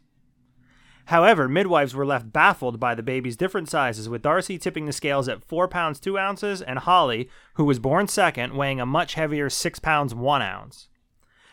However, 1.06 1.48
midwives 1.48 1.94
were 1.94 2.06
left 2.06 2.32
baffled 2.32 2.78
by 2.78 2.94
the 2.94 3.02
baby's 3.02 3.36
different 3.36 3.68
sizes, 3.68 4.08
with 4.08 4.22
Darcy 4.22 4.58
tipping 4.58 4.86
the 4.86 4.92
scales 4.92 5.28
at 5.28 5.44
4 5.44 5.68
pounds 5.68 5.98
2 6.00 6.18
ounces, 6.18 6.62
and 6.62 6.78
Holly, 6.78 7.28
who 7.54 7.64
was 7.64 7.78
born 7.78 8.08
second, 8.08 8.54
weighing 8.54 8.80
a 8.80 8.86
much 8.86 9.14
heavier 9.14 9.50
6 9.50 9.78
pounds 9.80 10.14
1 10.14 10.42
ounce. 10.42 10.88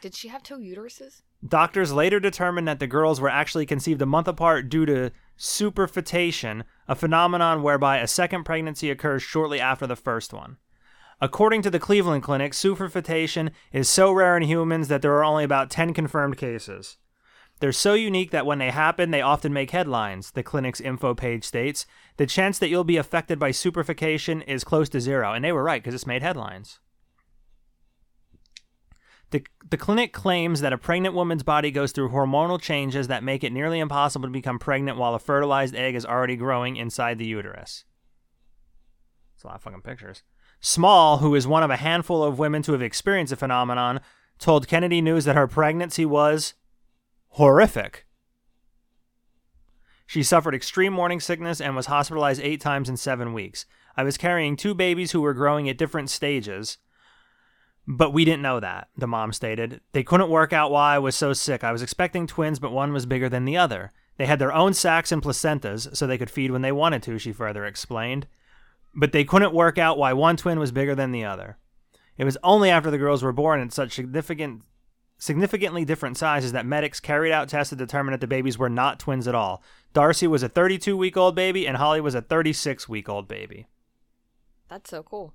Did 0.02 0.16
she 0.16 0.30
have 0.30 0.44
two 0.44 0.58
uteruses? 0.58 1.22
Doctors 1.46 1.92
later 1.92 2.20
determined 2.20 2.68
that 2.68 2.80
the 2.80 2.88
girls 2.88 3.20
were 3.20 3.30
actually 3.30 3.66
conceived 3.66 4.02
a 4.02 4.06
month 4.06 4.28
apart 4.28 4.70
due 4.70 4.86
to 4.86 5.12
superfetation, 5.38 6.64
a 6.88 6.96
phenomenon 6.96 7.64
whereby 7.64 7.98
a 7.98 8.08
second 8.08 8.44
pregnancy 8.44 8.90
occurs 8.90 9.24
shortly 9.24 9.60
after 9.60 9.88
the 9.88 9.96
first 9.96 10.34
one. 10.34 10.58
According 11.22 11.62
to 11.64 11.70
the 11.70 11.80
Cleveland 11.80 12.24
Clinic, 12.24 12.54
superfetation 12.54 13.52
is 13.74 13.90
so 13.90 14.12
rare 14.12 14.38
in 14.38 14.44
humans 14.44 14.88
that 14.88 15.02
there 15.02 15.14
are 15.14 15.24
only 15.24 15.44
about 15.44 15.70
10 15.70 15.94
confirmed 15.94 16.38
cases. 16.38 16.98
They're 17.60 17.72
so 17.74 17.94
unique 17.94 18.32
that 18.32 18.46
when 18.46 18.60
they 18.60 18.72
happen, 18.72 19.12
they 19.12 19.22
often 19.22 19.52
make 19.52 19.72
headlines, 19.72 20.32
the 20.32 20.44
clinic's 20.44 20.80
info 20.80 21.14
page 21.14 21.44
states. 21.44 21.86
The 22.18 22.26
chance 22.26 22.58
that 22.60 22.70
you'll 22.70 22.86
be 22.86 22.98
affected 22.98 23.38
by 23.38 23.52
superfetation 23.52 24.44
is 24.48 24.64
close 24.64 24.88
to 24.90 25.02
zero. 25.02 25.34
And 25.34 25.44
they 25.44 25.52
were 25.52 25.64
right, 25.64 25.82
because 25.84 25.94
it's 25.94 26.08
made 26.08 26.22
headlines. 26.22 26.80
The, 29.32 29.46
the 29.70 29.78
clinic 29.78 30.14
claims 30.14 30.62
that 30.62 30.74
a 30.74 30.78
pregnant 30.78 31.14
woman's 31.14 31.44
body 31.44 31.70
goes 31.70 31.92
through 31.92 32.10
hormonal 32.10 32.60
changes 32.60 33.08
that 33.10 33.24
make 33.24 33.44
it 33.44 33.54
nearly 33.54 33.80
impossible 33.80 34.28
to 34.28 34.32
become 34.32 34.58
pregnant 34.58 34.98
while 34.98 35.14
a 35.14 35.20
fertilized 35.20 35.76
egg 35.76 35.96
is 35.96 36.06
already 36.06 36.36
growing 36.36 36.78
inside 36.78 37.18
the 37.18 37.28
uterus. 37.28 37.84
It's 39.36 39.44
a 39.44 39.48
lot 39.48 39.58
of 39.58 39.62
fucking 39.62 39.82
pictures. 39.82 40.24
Small, 40.62 41.18
who 41.18 41.36
is 41.36 41.46
one 41.46 41.64
of 41.64 41.70
a 41.70 41.78
handful 41.78 42.24
of 42.24 42.40
women 42.40 42.62
to 42.64 42.72
have 42.72 42.82
experienced 42.82 43.30
the 43.30 43.38
phenomenon, 43.38 44.02
told 44.40 44.68
Kennedy 44.68 45.02
News 45.02 45.26
that 45.26 45.36
her 45.36 45.48
pregnancy 45.48 46.06
was 46.06 46.56
horrific. 47.30 48.06
She 50.06 50.24
suffered 50.24 50.56
extreme 50.56 50.94
morning 50.94 51.20
sickness 51.20 51.62
and 51.62 51.76
was 51.76 51.86
hospitalized 51.86 52.42
eight 52.42 52.62
times 52.62 52.90
in 52.90 52.98
seven 52.98 53.34
weeks. 53.34 53.66
I 53.96 54.04
was 54.04 54.18
carrying 54.18 54.56
two 54.56 54.74
babies 54.74 55.12
who 55.12 55.22
were 55.22 55.34
growing 55.34 55.70
at 55.70 55.78
different 55.78 56.10
stages, 56.10 56.78
but 57.86 58.14
we 58.14 58.26
didn't 58.26 58.42
know 58.42 58.60
that, 58.60 58.88
the 58.98 59.08
mom 59.08 59.34
stated. 59.34 59.82
They 59.94 60.04
couldn't 60.04 60.30
work 60.30 60.54
out 60.54 60.72
why 60.72 60.96
I 60.96 61.00
was 61.00 61.16
so 61.16 61.34
sick. 61.34 61.64
I 61.64 61.72
was 61.72 61.82
expecting 61.82 62.28
twins, 62.28 62.60
but 62.60 62.72
one 62.72 62.94
was 62.94 63.06
bigger 63.06 63.30
than 63.30 63.46
the 63.46 63.58
other. 63.58 63.92
They 64.18 64.26
had 64.26 64.40
their 64.40 64.54
own 64.54 64.74
sacs 64.74 65.12
and 65.12 65.22
placentas, 65.22 65.96
so 65.96 66.06
they 66.06 66.18
could 66.18 66.30
feed 66.30 66.52
when 66.52 66.62
they 66.62 66.72
wanted 66.72 67.04
to, 67.04 67.18
she 67.20 67.32
further 67.32 67.66
explained. 67.66 68.28
But 68.94 69.12
they 69.12 69.24
couldn't 69.24 69.54
work 69.54 69.78
out 69.78 69.98
why 69.98 70.14
one 70.14 70.38
twin 70.38 70.60
was 70.60 70.72
bigger 70.72 70.96
than 70.96 71.12
the 71.12 71.26
other. 71.26 71.58
It 72.18 72.26
was 72.26 72.38
only 72.44 72.70
after 72.70 72.92
the 72.92 72.98
girls 72.98 73.24
were 73.24 73.32
born 73.32 73.60
and 73.60 73.72
such 73.72 73.94
significant 73.94 74.64
significantly 75.20 75.86
different 75.86 76.18
sizes 76.18 76.54
that 76.54 76.66
medics 76.66 77.00
carried 77.00 77.32
out 77.32 77.50
tests 77.50 77.70
to 77.70 77.76
determine 77.76 78.14
that 78.14 78.22
the 78.22 78.28
babies 78.28 78.58
were 78.58 78.70
not 78.70 79.00
twins 79.00 79.28
at 79.28 79.36
all. 79.36 79.62
Darcy 79.94 80.26
was 80.26 80.42
a 80.42 80.50
32 80.50 80.98
week 80.98 81.18
old 81.18 81.36
baby 81.36 81.68
and 81.68 81.78
Holly 81.78 82.02
was 82.02 82.16
a 82.16 82.22
36 82.22 82.90
week 82.90 83.08
old 83.08 83.28
baby. 83.28 83.68
That's 84.70 84.90
so 84.90 85.04
cool. 85.04 85.34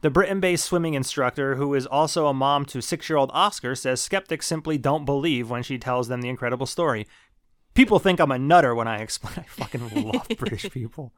The 0.00 0.10
Britain 0.10 0.40
based 0.40 0.64
swimming 0.64 0.94
instructor, 0.94 1.56
who 1.56 1.74
is 1.74 1.86
also 1.86 2.26
a 2.26 2.34
mom 2.34 2.64
to 2.66 2.80
six 2.80 3.08
year 3.10 3.18
old 3.18 3.30
Oscar, 3.34 3.74
says 3.74 4.00
skeptics 4.00 4.46
simply 4.46 4.78
don't 4.78 5.04
believe 5.04 5.50
when 5.50 5.62
she 5.62 5.78
tells 5.78 6.08
them 6.08 6.22
the 6.22 6.30
incredible 6.30 6.66
story. 6.66 7.06
People 7.74 7.98
think 7.98 8.18
I'm 8.18 8.32
a 8.32 8.38
nutter 8.38 8.74
when 8.74 8.88
I 8.88 8.98
explain. 9.02 9.34
I 9.36 9.42
fucking 9.42 10.10
love 10.10 10.26
British 10.38 10.70
people. 10.72 11.12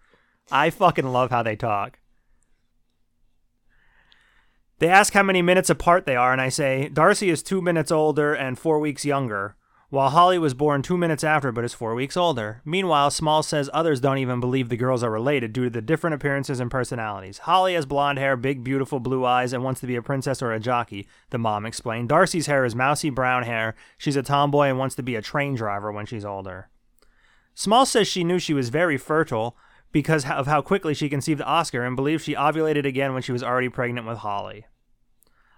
I 0.51 0.71
fucking 0.71 1.07
love 1.07 1.31
how 1.31 1.45
they 1.45 1.55
talk. 1.55 2.01
They 4.83 4.89
ask 4.89 5.13
how 5.13 5.23
many 5.23 5.43
minutes 5.43 5.71
apart 5.71 6.07
they 6.07 6.17
are, 6.17 6.33
and 6.33 6.41
I 6.41 6.49
say, 6.49 6.89
Darcy 6.89 7.31
is 7.31 7.41
two 7.41 7.63
minutes 7.63 7.93
older 7.93 8.35
and 8.35 8.59
four 8.59 8.81
weeks 8.81 9.05
younger, 9.05 9.55
while 9.91 10.11
Holly 10.11 10.41
was 10.41 10.55
born 10.55 10.83
two 10.83 10.97
minutes 10.97 11.23
after 11.23 11.53
but 11.53 11.63
is 11.63 11.73
four 11.73 11.95
weeks 11.95 12.17
older. 12.17 12.63
Meanwhile, 12.65 13.13
Small 13.13 13.45
says 13.45 13.71
others 13.73 14.01
don't 14.01 14.19
even 14.19 14.41
believe 14.41 14.71
the 14.71 14.77
girls 14.77 15.05
are 15.05 15.11
related 15.13 15.53
due 15.53 15.63
to 15.63 15.71
the 15.71 15.81
different 15.81 16.15
appearances 16.15 16.59
and 16.59 16.69
personalities. 16.69 17.39
Holly 17.39 17.75
has 17.75 17.87
blonde 17.87 18.19
hair, 18.19 18.37
big, 18.37 18.65
beautiful 18.65 18.99
blue 18.99 19.25
eyes, 19.25 19.53
and 19.53 19.63
wants 19.63 19.81
to 19.83 19.87
be 19.87 19.95
a 19.95 20.03
princess 20.03 20.43
or 20.43 20.53
a 20.53 20.59
jockey, 20.59 21.07
the 21.31 21.39
mom 21.39 21.65
explained. 21.65 22.09
Darcy's 22.09 22.47
hair 22.47 22.65
is 22.65 22.75
mousy 22.75 23.09
brown 23.09 23.45
hair. 23.45 23.77
She's 23.99 24.17
a 24.17 24.23
tomboy 24.25 24.67
and 24.67 24.81
wants 24.81 24.97
to 24.97 25.03
be 25.05 25.15
a 25.15 25.23
train 25.23 25.55
driver 25.55 25.93
when 25.93 26.07
she's 26.07 26.25
older. 26.25 26.71
Small 27.55 27.87
says 27.87 28.09
she 28.09 28.25
knew 28.25 28.41
she 28.41 28.53
was 28.53 28.69
very 28.69 28.99
fertile 28.99 29.57
because 29.93 30.29
of 30.29 30.49
how 30.49 30.61
quickly 30.61 30.93
she 30.93 31.09
conceived 31.09 31.41
Oscar 31.43 31.85
and 31.85 31.95
believes 31.95 32.25
she 32.25 32.35
ovulated 32.35 32.85
again 32.85 33.13
when 33.13 33.23
she 33.23 33.31
was 33.31 33.45
already 33.45 33.69
pregnant 33.69 34.09
with 34.09 34.19
Holly. 34.19 34.67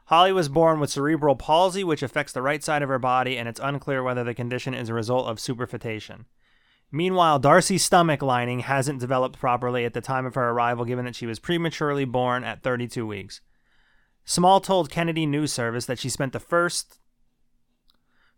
Holly 0.07 0.33
was 0.33 0.49
born 0.49 0.81
with 0.81 0.91
cerebral 0.91 1.35
palsy, 1.35 1.83
which 1.83 2.03
affects 2.03 2.33
the 2.33 2.43
right 2.43 2.63
side 2.63 2.83
of 2.83 2.89
her 2.89 2.99
body, 2.99 3.39
and 3.39 3.49
it's 3.49 3.61
unclear 3.63 4.03
whether 4.03 4.23
the 4.23 4.35
condition 4.35 4.75
is 4.75 4.89
a 4.89 4.95
result 4.95 5.27
of 5.27 5.39
superfetation. 5.39 6.27
Meanwhile, 6.93 7.39
Darcy's 7.39 7.85
stomach 7.85 8.23
lining 8.23 8.61
hasn't 8.61 9.01
developed 9.01 9.39
properly 9.39 9.85
at 9.85 9.95
the 9.95 10.01
time 10.01 10.27
of 10.27 10.35
her 10.35 10.51
arrival, 10.51 10.85
given 10.85 11.07
that 11.07 11.17
she 11.17 11.27
was 11.27 11.39
prematurely 11.39 12.05
born 12.05 12.45
at 12.45 12.63
32 12.63 13.07
weeks. 13.07 13.41
Small 14.25 14.61
told 14.61 14.91
Kennedy 14.91 15.27
News 15.27 15.53
Service 15.53 15.87
that 15.87 15.99
she 15.99 16.09
spent 16.09 16.33
the 16.33 16.41
first 16.41 17.01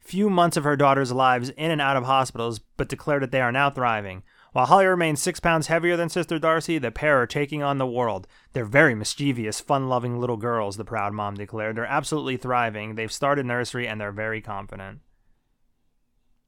few 0.01 0.31
months 0.31 0.57
of 0.57 0.65
her 0.65 0.77
daughter's 0.77 1.13
lives 1.13 1.51
in 1.51 1.71
and 1.71 1.81
out 1.81 1.97
of 1.97 2.05
hospitals, 2.05 2.61
but 2.77 2.89
declared 2.89 3.23
that 3.23 3.33
they 3.33 3.41
are 3.41 3.53
now 3.53 3.71
thriving. 3.71 4.23
While 4.57 4.65
Holly 4.65 4.87
remains 4.87 5.21
six 5.21 5.39
pounds 5.39 5.67
heavier 5.67 5.99
than 5.99 6.09
Sister 6.09 6.39
Darcy, 6.39 6.79
the 6.79 6.91
pair 6.91 7.21
are 7.21 7.27
taking 7.27 7.63
on 7.63 7.77
the 7.77 7.87
world. 7.87 8.27
They're 8.55 8.65
very 8.65 8.95
mischievous, 8.95 9.61
fun 9.61 9.91
loving 9.91 10.19
little 10.19 10.39
girls, 10.39 10.79
the 10.79 10.85
proud 10.85 11.13
mom 11.13 11.35
declared. 11.35 11.77
They're 11.77 11.85
absolutely 11.85 12.39
thriving. 12.39 12.95
They've 12.95 13.13
started 13.13 13.45
nursery 13.45 13.87
and 13.87 14.01
they're 14.01 14.13
very 14.13 14.41
confident. 14.41 15.01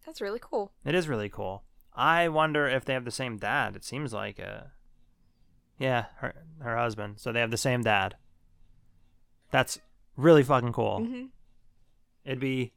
That's 0.07 0.23
really 0.23 0.39
cool. 0.41 0.73
It 0.87 0.95
is 0.95 1.07
really 1.07 1.29
cool. 1.29 1.65
I 1.93 2.29
wonder 2.29 2.67
if 2.67 2.83
they 2.87 2.95
have 2.95 3.05
the 3.05 3.11
same 3.11 3.37
dad. 3.37 3.77
It 3.77 3.85
seems 3.85 4.15
like 4.15 4.41
uh 4.41 4.69
Yeah, 5.79 6.07
her 6.21 6.33
her 6.63 6.79
husband. 6.79 7.17
So 7.19 7.31
they 7.31 7.41
have 7.41 7.51
the 7.51 7.59
same 7.59 7.83
dad. 7.83 8.17
That's 9.51 9.79
really 10.17 10.45
fucking 10.45 10.73
cool. 10.73 11.05
hmm 11.05 11.25
It'd 12.25 12.41
be 12.41 12.73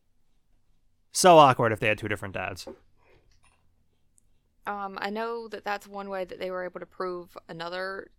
so 1.13 1.37
awkward 1.37 1.71
if 1.71 1.79
they 1.79 1.87
had 1.87 1.99
two 1.99 2.09
different 2.09 2.33
dads. 2.33 2.67
Um, 4.67 4.97
I 5.01 5.09
know 5.09 5.47
that 5.47 5.63
that's 5.63 5.87
one 5.87 6.09
way 6.09 6.23
that 6.25 6.39
they 6.39 6.51
were 6.51 6.63
able 6.63 6.79
to 6.79 6.85
prove 6.85 7.35
another 7.49 8.11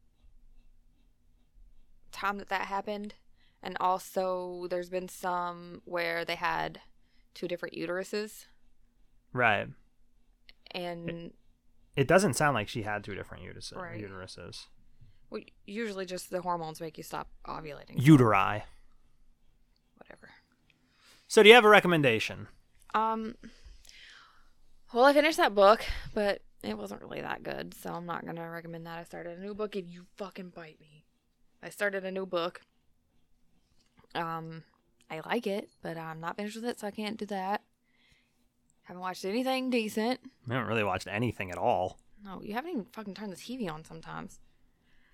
time 2.10 2.38
that 2.38 2.48
that 2.48 2.62
happened, 2.66 3.14
and 3.62 3.76
also 3.80 4.66
there's 4.68 4.90
been 4.90 5.08
some 5.08 5.82
where 5.84 6.24
they 6.24 6.34
had 6.34 6.80
two 7.34 7.48
different 7.48 7.74
uteruses, 7.74 8.46
Right. 9.32 9.68
and 10.72 11.32
It 11.96 12.08
doesn't 12.08 12.34
sound 12.34 12.54
like 12.54 12.68
she 12.68 12.82
had 12.82 13.04
two 13.04 13.14
different 13.14 13.44
uterus- 13.44 13.72
Right. 13.74 14.00
uteruses. 14.02 14.66
well, 15.30 15.42
usually 15.64 16.04
just 16.06 16.28
the 16.30 16.42
hormones 16.42 16.80
make 16.80 16.98
you 16.98 17.04
stop 17.04 17.28
ovulating. 17.46 17.98
Uteri. 17.98 18.64
Whatever. 19.96 20.30
So 21.28 21.42
do 21.42 21.48
you 21.48 21.54
have 21.54 21.64
a 21.64 21.68
recommendation? 21.70 22.48
Um. 22.94 23.36
Well, 24.92 25.04
I 25.04 25.12
finished 25.12 25.38
that 25.38 25.54
book, 25.54 25.84
but 26.14 26.42
it 26.62 26.76
wasn't 26.76 27.00
really 27.02 27.20
that 27.20 27.42
good, 27.42 27.74
so 27.74 27.92
I'm 27.92 28.06
not 28.06 28.26
gonna 28.26 28.48
recommend 28.50 28.86
that. 28.86 28.98
I 28.98 29.04
started 29.04 29.38
a 29.38 29.40
new 29.40 29.54
book, 29.54 29.74
and 29.76 29.88
you 29.90 30.04
fucking 30.16 30.50
bite 30.50 30.80
me. 30.80 31.04
I 31.62 31.70
started 31.70 32.04
a 32.04 32.10
new 32.10 32.26
book. 32.26 32.60
Um, 34.14 34.64
I 35.10 35.20
like 35.26 35.46
it, 35.46 35.70
but 35.82 35.96
I'm 35.96 36.20
not 36.20 36.36
finished 36.36 36.56
with 36.56 36.64
it, 36.66 36.80
so 36.80 36.86
I 36.86 36.90
can't 36.90 37.16
do 37.16 37.26
that. 37.26 37.62
Haven't 38.82 39.00
watched 39.00 39.24
anything 39.24 39.70
decent. 39.70 40.20
I 40.48 40.54
haven't 40.54 40.68
really 40.68 40.84
watched 40.84 41.06
anything 41.06 41.50
at 41.50 41.58
all. 41.58 41.98
No, 42.24 42.42
you 42.42 42.54
haven't 42.54 42.70
even 42.70 42.84
fucking 42.92 43.14
turned 43.14 43.32
the 43.32 43.36
TV 43.36 43.70
on 43.72 43.84
sometimes. 43.84 44.40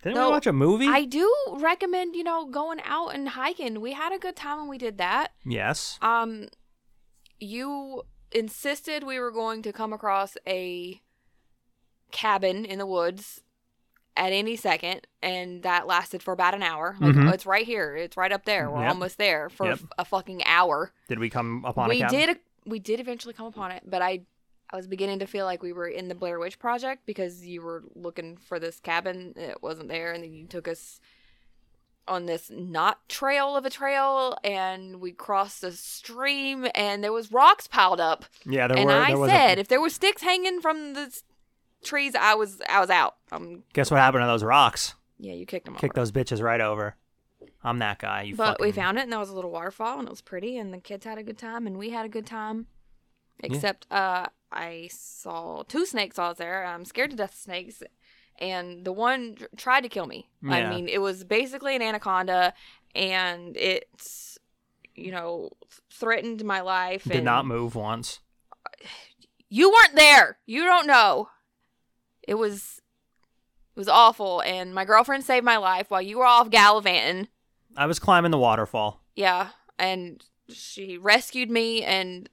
Didn't 0.02 0.16
No, 0.16 0.26
we 0.26 0.32
watch 0.32 0.46
a 0.46 0.52
movie? 0.52 0.86
I 0.86 1.04
do 1.04 1.32
recommend, 1.52 2.14
you 2.16 2.24
know, 2.24 2.46
going 2.46 2.80
out 2.84 3.08
and 3.14 3.28
hiking. 3.30 3.80
We 3.80 3.92
had 3.92 4.12
a 4.12 4.18
good 4.18 4.36
time 4.36 4.58
when 4.58 4.68
we 4.68 4.78
did 4.78 4.98
that. 4.98 5.32
yes. 5.44 5.98
Um, 6.02 6.48
you 7.40 8.02
insisted 8.32 9.04
we 9.04 9.18
were 9.18 9.30
going 9.30 9.62
to 9.62 9.72
come 9.72 9.92
across 9.92 10.36
a 10.46 11.00
cabin 12.10 12.64
in 12.64 12.78
the 12.78 12.86
woods 12.86 13.42
at 14.16 14.32
any 14.32 14.56
second, 14.56 15.06
and 15.22 15.62
that 15.62 15.86
lasted 15.86 16.22
for 16.22 16.32
about 16.32 16.54
an 16.54 16.62
hour. 16.62 16.96
Like, 17.00 17.14
Mhm. 17.14 17.28
oh, 17.28 17.32
it's 17.32 17.46
right 17.46 17.64
here. 17.66 17.94
It's 17.94 18.16
right 18.16 18.32
up 18.32 18.44
there. 18.44 18.68
We're 18.70 18.80
Yep. 18.82 18.88
almost 18.90 19.18
there 19.18 19.48
for 19.48 19.66
Yep. 19.66 19.78
a 19.98 20.04
fucking 20.04 20.42
hour. 20.44 20.92
Did 21.08 21.18
we 21.20 21.30
come 21.30 21.64
upon 21.64 21.88
it? 21.90 21.94
we 21.94 22.02
a 22.02 22.08
did. 22.08 22.40
We 22.66 22.78
did 22.80 22.98
eventually 23.00 23.32
come 23.34 23.46
upon 23.46 23.70
it, 23.72 23.82
but 23.86 24.02
I. 24.02 24.22
I 24.70 24.76
was 24.76 24.86
beginning 24.86 25.18
to 25.20 25.26
feel 25.26 25.46
like 25.46 25.62
we 25.62 25.72
were 25.72 25.88
in 25.88 26.08
the 26.08 26.14
Blair 26.14 26.38
Witch 26.38 26.58
Project 26.58 27.06
because 27.06 27.46
you 27.46 27.62
were 27.62 27.84
looking 27.94 28.36
for 28.36 28.58
this 28.60 28.80
cabin. 28.80 29.32
It 29.34 29.62
wasn't 29.62 29.88
there, 29.88 30.12
and 30.12 30.22
then 30.22 30.34
you 30.34 30.46
took 30.46 30.68
us 30.68 31.00
on 32.08 32.26
this 32.26 32.50
not 32.50 33.08
trail 33.08 33.56
of 33.56 33.64
a 33.64 33.70
trail, 33.70 34.36
and 34.42 35.00
we 35.00 35.12
crossed 35.12 35.62
a 35.62 35.72
stream, 35.72 36.66
and 36.74 37.04
there 37.04 37.12
was 37.12 37.30
rocks 37.30 37.66
piled 37.66 38.00
up. 38.00 38.24
Yeah, 38.44 38.66
there 38.66 38.76
and 38.78 38.86
were. 38.86 38.92
I 38.92 39.08
there 39.08 39.18
was 39.18 39.30
said, 39.30 39.58
a, 39.58 39.60
if 39.60 39.68
there 39.68 39.80
were 39.80 39.90
sticks 39.90 40.22
hanging 40.22 40.60
from 40.60 40.94
the 40.94 41.16
trees, 41.82 42.14
I 42.14 42.34
was 42.34 42.60
I 42.68 42.80
was 42.80 42.90
out. 42.90 43.16
Um, 43.30 43.62
guess 43.72 43.90
what 43.90 44.00
happened 44.00 44.22
to 44.22 44.26
those 44.26 44.44
rocks? 44.44 44.94
yeah, 45.18 45.32
you 45.32 45.46
kicked 45.46 45.66
them 45.66 45.74
Kick 45.74 45.92
over. 45.92 46.00
those 46.00 46.12
bitches 46.12 46.42
right 46.42 46.60
over. 46.60 46.94
I'm 47.62 47.78
that 47.80 47.98
guy. 47.98 48.22
You 48.22 48.36
but 48.36 48.60
we 48.60 48.70
found 48.72 48.98
it, 48.98 49.02
and 49.02 49.12
there 49.12 49.18
was 49.18 49.30
a 49.30 49.34
little 49.34 49.50
waterfall, 49.50 49.98
and 49.98 50.06
it 50.06 50.10
was 50.10 50.20
pretty, 50.20 50.56
and 50.56 50.72
the 50.72 50.78
kids 50.78 51.04
had 51.04 51.18
a 51.18 51.22
good 51.22 51.38
time, 51.38 51.66
and 51.66 51.76
we 51.76 51.90
had 51.90 52.06
a 52.06 52.08
good 52.08 52.26
time. 52.26 52.66
Except, 53.40 53.86
uh, 53.90 54.26
I 54.50 54.88
saw 54.90 55.62
two 55.62 55.86
snakes 55.86 56.18
I 56.18 56.28
was 56.28 56.38
there. 56.38 56.64
I'm 56.64 56.84
scared 56.84 57.10
to 57.10 57.16
death 57.16 57.34
of 57.34 57.38
snakes, 57.38 57.82
and 58.38 58.84
the 58.84 58.92
one 58.92 59.34
tr- 59.36 59.44
tried 59.56 59.80
to 59.82 59.88
kill 59.88 60.06
me. 60.06 60.28
I 60.48 60.68
mean, 60.68 60.88
it 60.88 61.00
was 61.00 61.24
basically 61.24 61.74
an 61.76 61.82
anaconda, 61.82 62.54
and 62.94 63.56
it's, 63.56 64.38
you 64.94 65.10
know, 65.10 65.50
threatened 65.90 66.44
my 66.44 66.60
life. 66.60 67.04
did 67.04 67.24
not 67.24 67.46
move 67.46 67.74
once. 67.74 68.20
You 69.48 69.70
weren't 69.70 69.96
there. 69.96 70.38
You 70.46 70.64
don't 70.64 70.86
know. 70.86 71.30
It 72.26 72.34
was, 72.34 72.80
it 73.74 73.80
was 73.80 73.88
awful, 73.88 74.40
and 74.42 74.74
my 74.74 74.84
girlfriend 74.84 75.24
saved 75.24 75.44
my 75.44 75.56
life 75.56 75.90
while 75.90 76.02
you 76.02 76.18
were 76.18 76.26
off 76.26 76.50
gallivanting. 76.50 77.28
I 77.76 77.86
was 77.86 77.98
climbing 77.98 78.30
the 78.30 78.38
waterfall. 78.38 79.02
Yeah, 79.16 79.48
and 79.78 80.22
she 80.48 80.96
rescued 80.98 81.50
me 81.50 81.82
and 81.82 82.28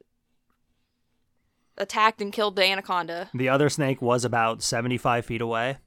attacked 1.77 2.21
and 2.21 2.31
killed 2.31 2.55
the 2.55 2.65
anaconda. 2.65 3.29
The 3.33 3.49
other 3.49 3.69
snake 3.69 4.01
was 4.01 4.23
about 4.23 4.61
75 4.63 5.25
feet 5.25 5.41
away 5.41 5.77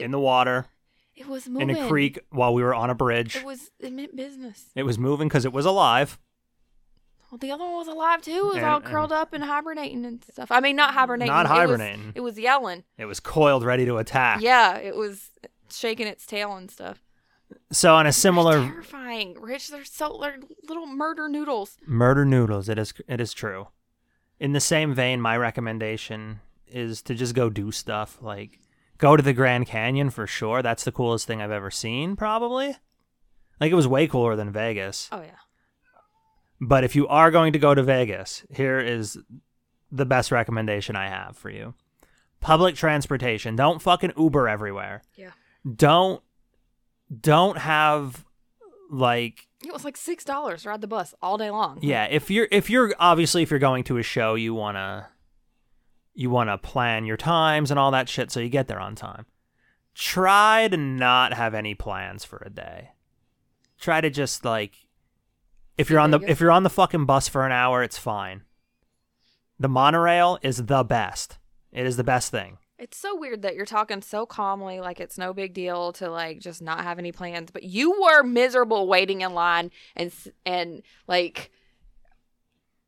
in 0.00 0.10
the 0.10 0.18
water 0.18 0.66
It 1.14 1.26
was 1.28 1.48
moving 1.48 1.70
in 1.70 1.76
a 1.76 1.88
creek 1.88 2.18
while 2.30 2.52
we 2.54 2.62
were 2.62 2.74
on 2.74 2.90
a 2.90 2.94
bridge. 2.94 3.36
It 3.36 3.44
was 3.44 3.70
it 3.78 3.92
meant 3.92 4.16
business. 4.16 4.66
It 4.74 4.82
was 4.84 4.98
moving 4.98 5.28
because 5.28 5.44
it 5.44 5.52
was 5.52 5.64
alive. 5.66 6.18
Well, 7.30 7.38
the 7.38 7.50
other 7.50 7.64
one 7.64 7.74
was 7.74 7.88
alive 7.88 8.22
too. 8.22 8.30
It 8.32 8.44
was 8.44 8.56
And- 8.56 8.66
all 8.66 8.80
curled 8.80 9.12
up 9.12 9.32
and 9.32 9.42
hibernating 9.44 10.04
and 10.04 10.22
stuff. 10.24 10.50
I 10.52 10.60
mean, 10.60 10.76
not 10.76 10.94
hibernating. 10.94 11.32
Not 11.32 11.46
it 11.46 11.48
was- 11.48 11.58
hibernating. 11.58 12.12
It 12.14 12.20
was, 12.20 12.38
yelling. 12.38 12.84
It 12.96 13.06
was 13.06 13.18
coiled, 13.20 13.64
ready 13.64 13.84
to 13.86 13.96
attack. 13.96 14.40
Yeah, 14.40 14.76
it 14.76 14.94
was 14.94 15.30
shaking 15.70 16.06
its 16.06 16.26
tail 16.26 16.54
and 16.54 16.70
stuff. 16.70 17.02
So 17.72 17.94
on 17.94 18.06
a 18.06 18.12
similar 18.12 18.60
Terrifying, 18.64 19.36
Rich. 19.40 19.68
They're 19.68 19.84
so 19.84 20.18
they're 20.20 20.38
little 20.68 20.86
murder 20.86 21.28
noodles. 21.28 21.76
murder 21.86 22.24
noodles, 22.24 22.68
it 22.68 22.78
is 22.78 22.92
it 23.08 23.20
is 23.20 23.32
true. 23.32 23.68
In 24.40 24.52
the 24.52 24.60
same 24.60 24.94
vein, 24.94 25.20
my 25.20 25.36
recommendation 25.36 26.40
is 26.66 27.02
to 27.02 27.14
just 27.14 27.34
go 27.34 27.50
do 27.50 27.70
stuff 27.70 28.18
like 28.20 28.58
go 29.04 29.18
to 29.18 29.22
the 29.22 29.34
Grand 29.34 29.66
Canyon 29.66 30.08
for 30.08 30.26
sure. 30.26 30.62
That's 30.62 30.84
the 30.84 30.90
coolest 30.90 31.26
thing 31.26 31.42
I've 31.42 31.50
ever 31.50 31.70
seen, 31.70 32.16
probably. 32.16 32.74
Like 33.60 33.70
it 33.70 33.74
was 33.74 33.86
way 33.86 34.06
cooler 34.06 34.34
than 34.34 34.50
Vegas. 34.50 35.10
Oh 35.12 35.20
yeah. 35.20 35.36
But 36.58 36.84
if 36.84 36.96
you 36.96 37.06
are 37.08 37.30
going 37.30 37.52
to 37.52 37.58
go 37.58 37.74
to 37.74 37.82
Vegas, 37.82 38.46
here 38.48 38.78
is 38.78 39.18
the 39.92 40.06
best 40.06 40.32
recommendation 40.32 40.96
I 40.96 41.08
have 41.08 41.36
for 41.36 41.50
you. 41.50 41.74
Public 42.40 42.76
transportation. 42.76 43.56
Don't 43.56 43.82
fucking 43.82 44.14
Uber 44.16 44.48
everywhere. 44.48 45.02
Yeah. 45.16 45.32
Don't 45.70 46.22
don't 47.20 47.58
have 47.58 48.24
like 48.90 49.46
It 49.62 49.72
was 49.72 49.84
like 49.84 49.98
six 49.98 50.24
dollars 50.24 50.62
to 50.62 50.70
ride 50.70 50.80
the 50.80 50.86
bus 50.86 51.14
all 51.20 51.36
day 51.36 51.50
long. 51.50 51.78
yeah, 51.82 52.04
if 52.06 52.30
you're 52.30 52.48
if 52.50 52.70
you're 52.70 52.94
obviously 52.98 53.42
if 53.42 53.50
you're 53.50 53.60
going 53.60 53.84
to 53.84 53.98
a 53.98 54.02
show, 54.02 54.34
you 54.34 54.54
want 54.54 54.78
to 54.78 55.06
you 56.14 56.30
want 56.30 56.48
to 56.48 56.58
plan 56.58 57.04
your 57.04 57.16
times 57.16 57.70
and 57.70 57.78
all 57.78 57.90
that 57.90 58.08
shit 58.08 58.30
so 58.30 58.40
you 58.40 58.48
get 58.48 58.68
there 58.68 58.80
on 58.80 58.94
time. 58.94 59.26
Try 59.94 60.68
to 60.68 60.76
not 60.76 61.34
have 61.34 61.54
any 61.54 61.74
plans 61.74 62.24
for 62.24 62.42
a 62.44 62.50
day. 62.50 62.90
Try 63.78 64.00
to 64.00 64.10
just 64.10 64.44
like 64.44 64.86
if 65.76 65.90
you're 65.90 66.00
on 66.00 66.10
the 66.10 66.20
if 66.20 66.40
you're 66.40 66.50
on 66.50 66.62
the 66.62 66.70
fucking 66.70 67.04
bus 67.04 67.28
for 67.28 67.44
an 67.44 67.52
hour, 67.52 67.82
it's 67.82 67.98
fine. 67.98 68.42
The 69.58 69.68
monorail 69.68 70.38
is 70.42 70.66
the 70.66 70.84
best. 70.84 71.38
It 71.72 71.86
is 71.86 71.96
the 71.96 72.04
best 72.04 72.30
thing. 72.30 72.58
It's 72.78 72.98
so 72.98 73.16
weird 73.16 73.42
that 73.42 73.54
you're 73.54 73.66
talking 73.66 74.02
so 74.02 74.26
calmly, 74.26 74.80
like 74.80 75.00
it's 75.00 75.16
no 75.16 75.32
big 75.32 75.54
deal 75.54 75.92
to 75.94 76.10
like 76.10 76.40
just 76.40 76.60
not 76.60 76.82
have 76.82 76.98
any 76.98 77.12
plans, 77.12 77.50
but 77.52 77.62
you 77.62 78.00
were 78.00 78.22
miserable 78.22 78.88
waiting 78.88 79.20
in 79.20 79.32
line 79.32 79.70
and 79.94 80.12
and 80.44 80.82
like, 81.06 81.50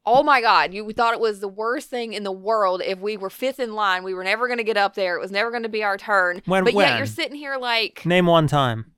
oh 0.06 0.22
my 0.22 0.40
god, 0.40 0.72
you 0.72 0.90
thought 0.92 1.14
it 1.14 1.20
was 1.20 1.40
the 1.40 1.48
worst 1.48 1.90
thing 1.90 2.12
in 2.12 2.22
the 2.22 2.32
world 2.32 2.80
if 2.84 2.98
we 3.00 3.16
were 3.16 3.28
fifth 3.30 3.58
in 3.60 3.74
line. 3.74 4.04
We 4.04 4.14
were 4.14 4.24
never 4.24 4.46
going 4.46 4.58
to 4.58 4.64
get 4.64 4.76
up 4.76 4.94
there. 4.94 5.16
It 5.16 5.20
was 5.20 5.32
never 5.32 5.50
going 5.50 5.64
to 5.64 5.68
be 5.68 5.82
our 5.82 5.96
turn. 5.98 6.42
When- 6.46 6.64
but 6.64 6.74
yet 6.74 6.96
you're 6.98 7.06
sitting 7.06 7.36
here 7.36 7.56
like 7.56 8.06
Name 8.06 8.26
one 8.26 8.46
time. 8.46 8.92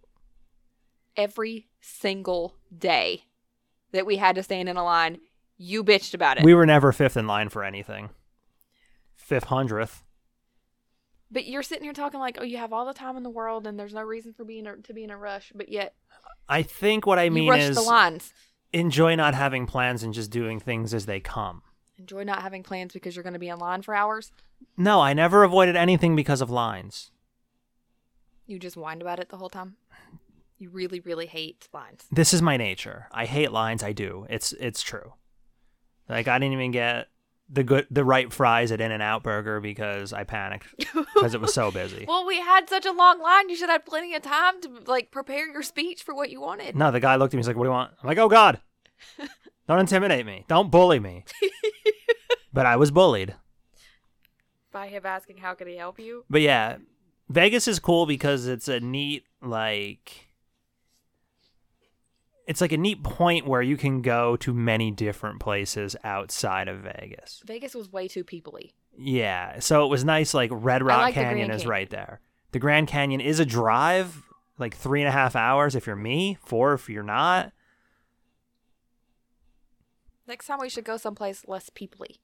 every 1.16 1.68
single 1.80 2.54
day 2.76 3.24
that 3.92 4.06
we 4.06 4.16
had 4.16 4.34
to 4.36 4.42
stand 4.42 4.68
in 4.68 4.76
a 4.76 4.84
line. 4.84 5.18
You 5.56 5.82
bitched 5.82 6.14
about 6.14 6.38
it. 6.38 6.44
We 6.44 6.54
were 6.54 6.66
never 6.66 6.92
fifth 6.92 7.16
in 7.16 7.26
line 7.26 7.48
for 7.48 7.64
anything. 7.64 8.10
Fifth 9.16 9.44
hundredth. 9.44 10.04
but 11.30 11.46
you're 11.46 11.62
sitting 11.62 11.84
here 11.84 11.92
talking 11.92 12.20
like, 12.20 12.38
oh, 12.40 12.44
you 12.44 12.56
have 12.58 12.72
all 12.72 12.86
the 12.86 12.94
time 12.94 13.16
in 13.16 13.22
the 13.22 13.30
world 13.30 13.66
and 13.66 13.78
there's 13.78 13.92
no 13.92 14.02
reason 14.02 14.32
for 14.32 14.44
being 14.44 14.66
a, 14.66 14.76
to 14.76 14.94
be 14.94 15.04
in 15.04 15.10
a 15.10 15.16
rush. 15.16 15.52
But 15.54 15.68
yet 15.68 15.94
I 16.48 16.62
think 16.62 17.06
what 17.06 17.18
I 17.18 17.28
mean 17.28 17.52
is 17.54 17.76
the 17.76 17.82
lines. 17.82 18.32
Enjoy 18.72 19.14
not 19.14 19.34
having 19.34 19.66
plans 19.66 20.02
and 20.02 20.12
just 20.12 20.30
doing 20.30 20.60
things 20.60 20.92
as 20.92 21.06
they 21.06 21.20
come. 21.20 21.62
Enjoy 21.98 22.22
not 22.22 22.42
having 22.42 22.62
plans 22.62 22.92
because 22.92 23.16
you're 23.16 23.22
going 23.22 23.32
to 23.32 23.38
be 23.38 23.48
in 23.48 23.58
line 23.58 23.82
for 23.82 23.94
hours. 23.94 24.30
No, 24.76 25.00
I 25.00 25.14
never 25.14 25.42
avoided 25.42 25.74
anything 25.74 26.14
because 26.14 26.40
of 26.40 26.50
lines. 26.50 27.10
You 28.46 28.58
just 28.58 28.76
whined 28.76 29.02
about 29.02 29.18
it 29.20 29.28
the 29.28 29.36
whole 29.36 29.50
time. 29.50 29.76
You 30.58 30.70
really, 30.70 31.00
really 31.00 31.26
hate 31.26 31.68
lines. 31.72 32.04
This 32.10 32.34
is 32.34 32.42
my 32.42 32.56
nature. 32.56 33.06
I 33.12 33.26
hate 33.26 33.52
lines. 33.52 33.82
I 33.82 33.92
do. 33.92 34.26
It's 34.28 34.52
it's 34.54 34.82
true. 34.82 35.12
Like 36.08 36.26
I 36.26 36.38
didn't 36.38 36.54
even 36.54 36.72
get 36.72 37.08
the 37.48 37.62
good 37.62 37.86
the 37.90 38.04
right 38.04 38.32
fries 38.32 38.72
at 38.72 38.80
In-N-Out 38.80 39.22
Burger 39.22 39.60
because 39.60 40.12
I 40.12 40.24
panicked 40.24 40.66
because 41.14 41.34
it 41.34 41.40
was 41.40 41.54
so 41.54 41.70
busy. 41.70 42.04
Well, 42.08 42.26
we 42.26 42.40
had 42.40 42.68
such 42.68 42.86
a 42.86 42.92
long 42.92 43.20
line. 43.20 43.48
You 43.48 43.56
should 43.56 43.70
have 43.70 43.84
plenty 43.86 44.14
of 44.14 44.22
time 44.22 44.60
to 44.62 44.70
like 44.86 45.10
prepare 45.10 45.46
your 45.46 45.62
speech 45.62 46.02
for 46.02 46.14
what 46.14 46.30
you 46.30 46.40
wanted. 46.40 46.74
No, 46.74 46.90
the 46.90 47.00
guy 47.00 47.16
looked 47.16 47.34
at 47.34 47.36
me. 47.36 47.40
He's 47.40 47.48
like, 47.48 47.56
"What 47.56 47.64
do 47.64 47.68
you 47.68 47.74
want?" 47.74 47.92
I'm 48.02 48.08
like, 48.08 48.18
"Oh 48.18 48.28
God, 48.28 48.60
don't 49.68 49.80
intimidate 49.80 50.26
me. 50.26 50.44
Don't 50.48 50.70
bully 50.70 51.00
me." 51.00 51.24
but 52.52 52.66
I 52.66 52.76
was 52.76 52.90
bullied. 52.90 53.34
By 54.72 54.88
him 54.88 55.06
asking, 55.06 55.38
how 55.38 55.54
could 55.54 55.66
he 55.66 55.76
help 55.76 55.98
you? 55.98 56.24
But 56.28 56.42
yeah, 56.42 56.76
Vegas 57.28 57.68
is 57.68 57.78
cool 57.78 58.06
because 58.06 58.46
it's 58.46 58.68
a 58.68 58.80
neat 58.80 59.24
like 59.40 60.28
it's 62.48 62.62
like 62.62 62.72
a 62.72 62.78
neat 62.78 63.02
point 63.02 63.46
where 63.46 63.60
you 63.60 63.76
can 63.76 64.00
go 64.00 64.34
to 64.36 64.54
many 64.54 64.90
different 64.90 65.38
places 65.38 65.94
outside 66.02 66.66
of 66.66 66.78
Vegas. 66.78 67.42
Vegas 67.46 67.74
was 67.74 67.92
way 67.92 68.08
too 68.08 68.24
peoply. 68.24 68.72
Yeah, 68.96 69.58
so 69.58 69.84
it 69.84 69.88
was 69.88 70.02
nice. 70.02 70.32
Like 70.32 70.50
Red 70.52 70.82
Rock 70.82 71.02
like 71.02 71.14
Canyon 71.14 71.50
is 71.50 71.58
Canyon. 71.58 71.68
right 71.68 71.90
there. 71.90 72.20
The 72.52 72.58
Grand 72.58 72.88
Canyon 72.88 73.20
is 73.20 73.38
a 73.38 73.44
drive, 73.44 74.22
like 74.58 74.74
three 74.74 75.02
and 75.02 75.08
a 75.08 75.12
half 75.12 75.36
hours 75.36 75.74
if 75.74 75.86
you're 75.86 75.94
me, 75.94 76.38
four 76.42 76.72
if 76.72 76.88
you're 76.88 77.02
not. 77.02 77.52
Next 80.28 80.46
time 80.46 80.58
we 80.60 80.68
should 80.68 80.84
go 80.84 80.98
someplace 80.98 81.44
less 81.48 81.70
peoply. 81.70 82.18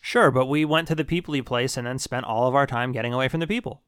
Sure, 0.00 0.30
but 0.30 0.46
we 0.46 0.64
went 0.64 0.86
to 0.88 0.94
the 0.94 1.04
peoply 1.04 1.44
place 1.44 1.76
and 1.76 1.86
then 1.86 1.98
spent 1.98 2.24
all 2.24 2.46
of 2.46 2.54
our 2.54 2.66
time 2.66 2.92
getting 2.92 3.12
away 3.12 3.26
from 3.26 3.40
the 3.40 3.46
people. 3.46 3.82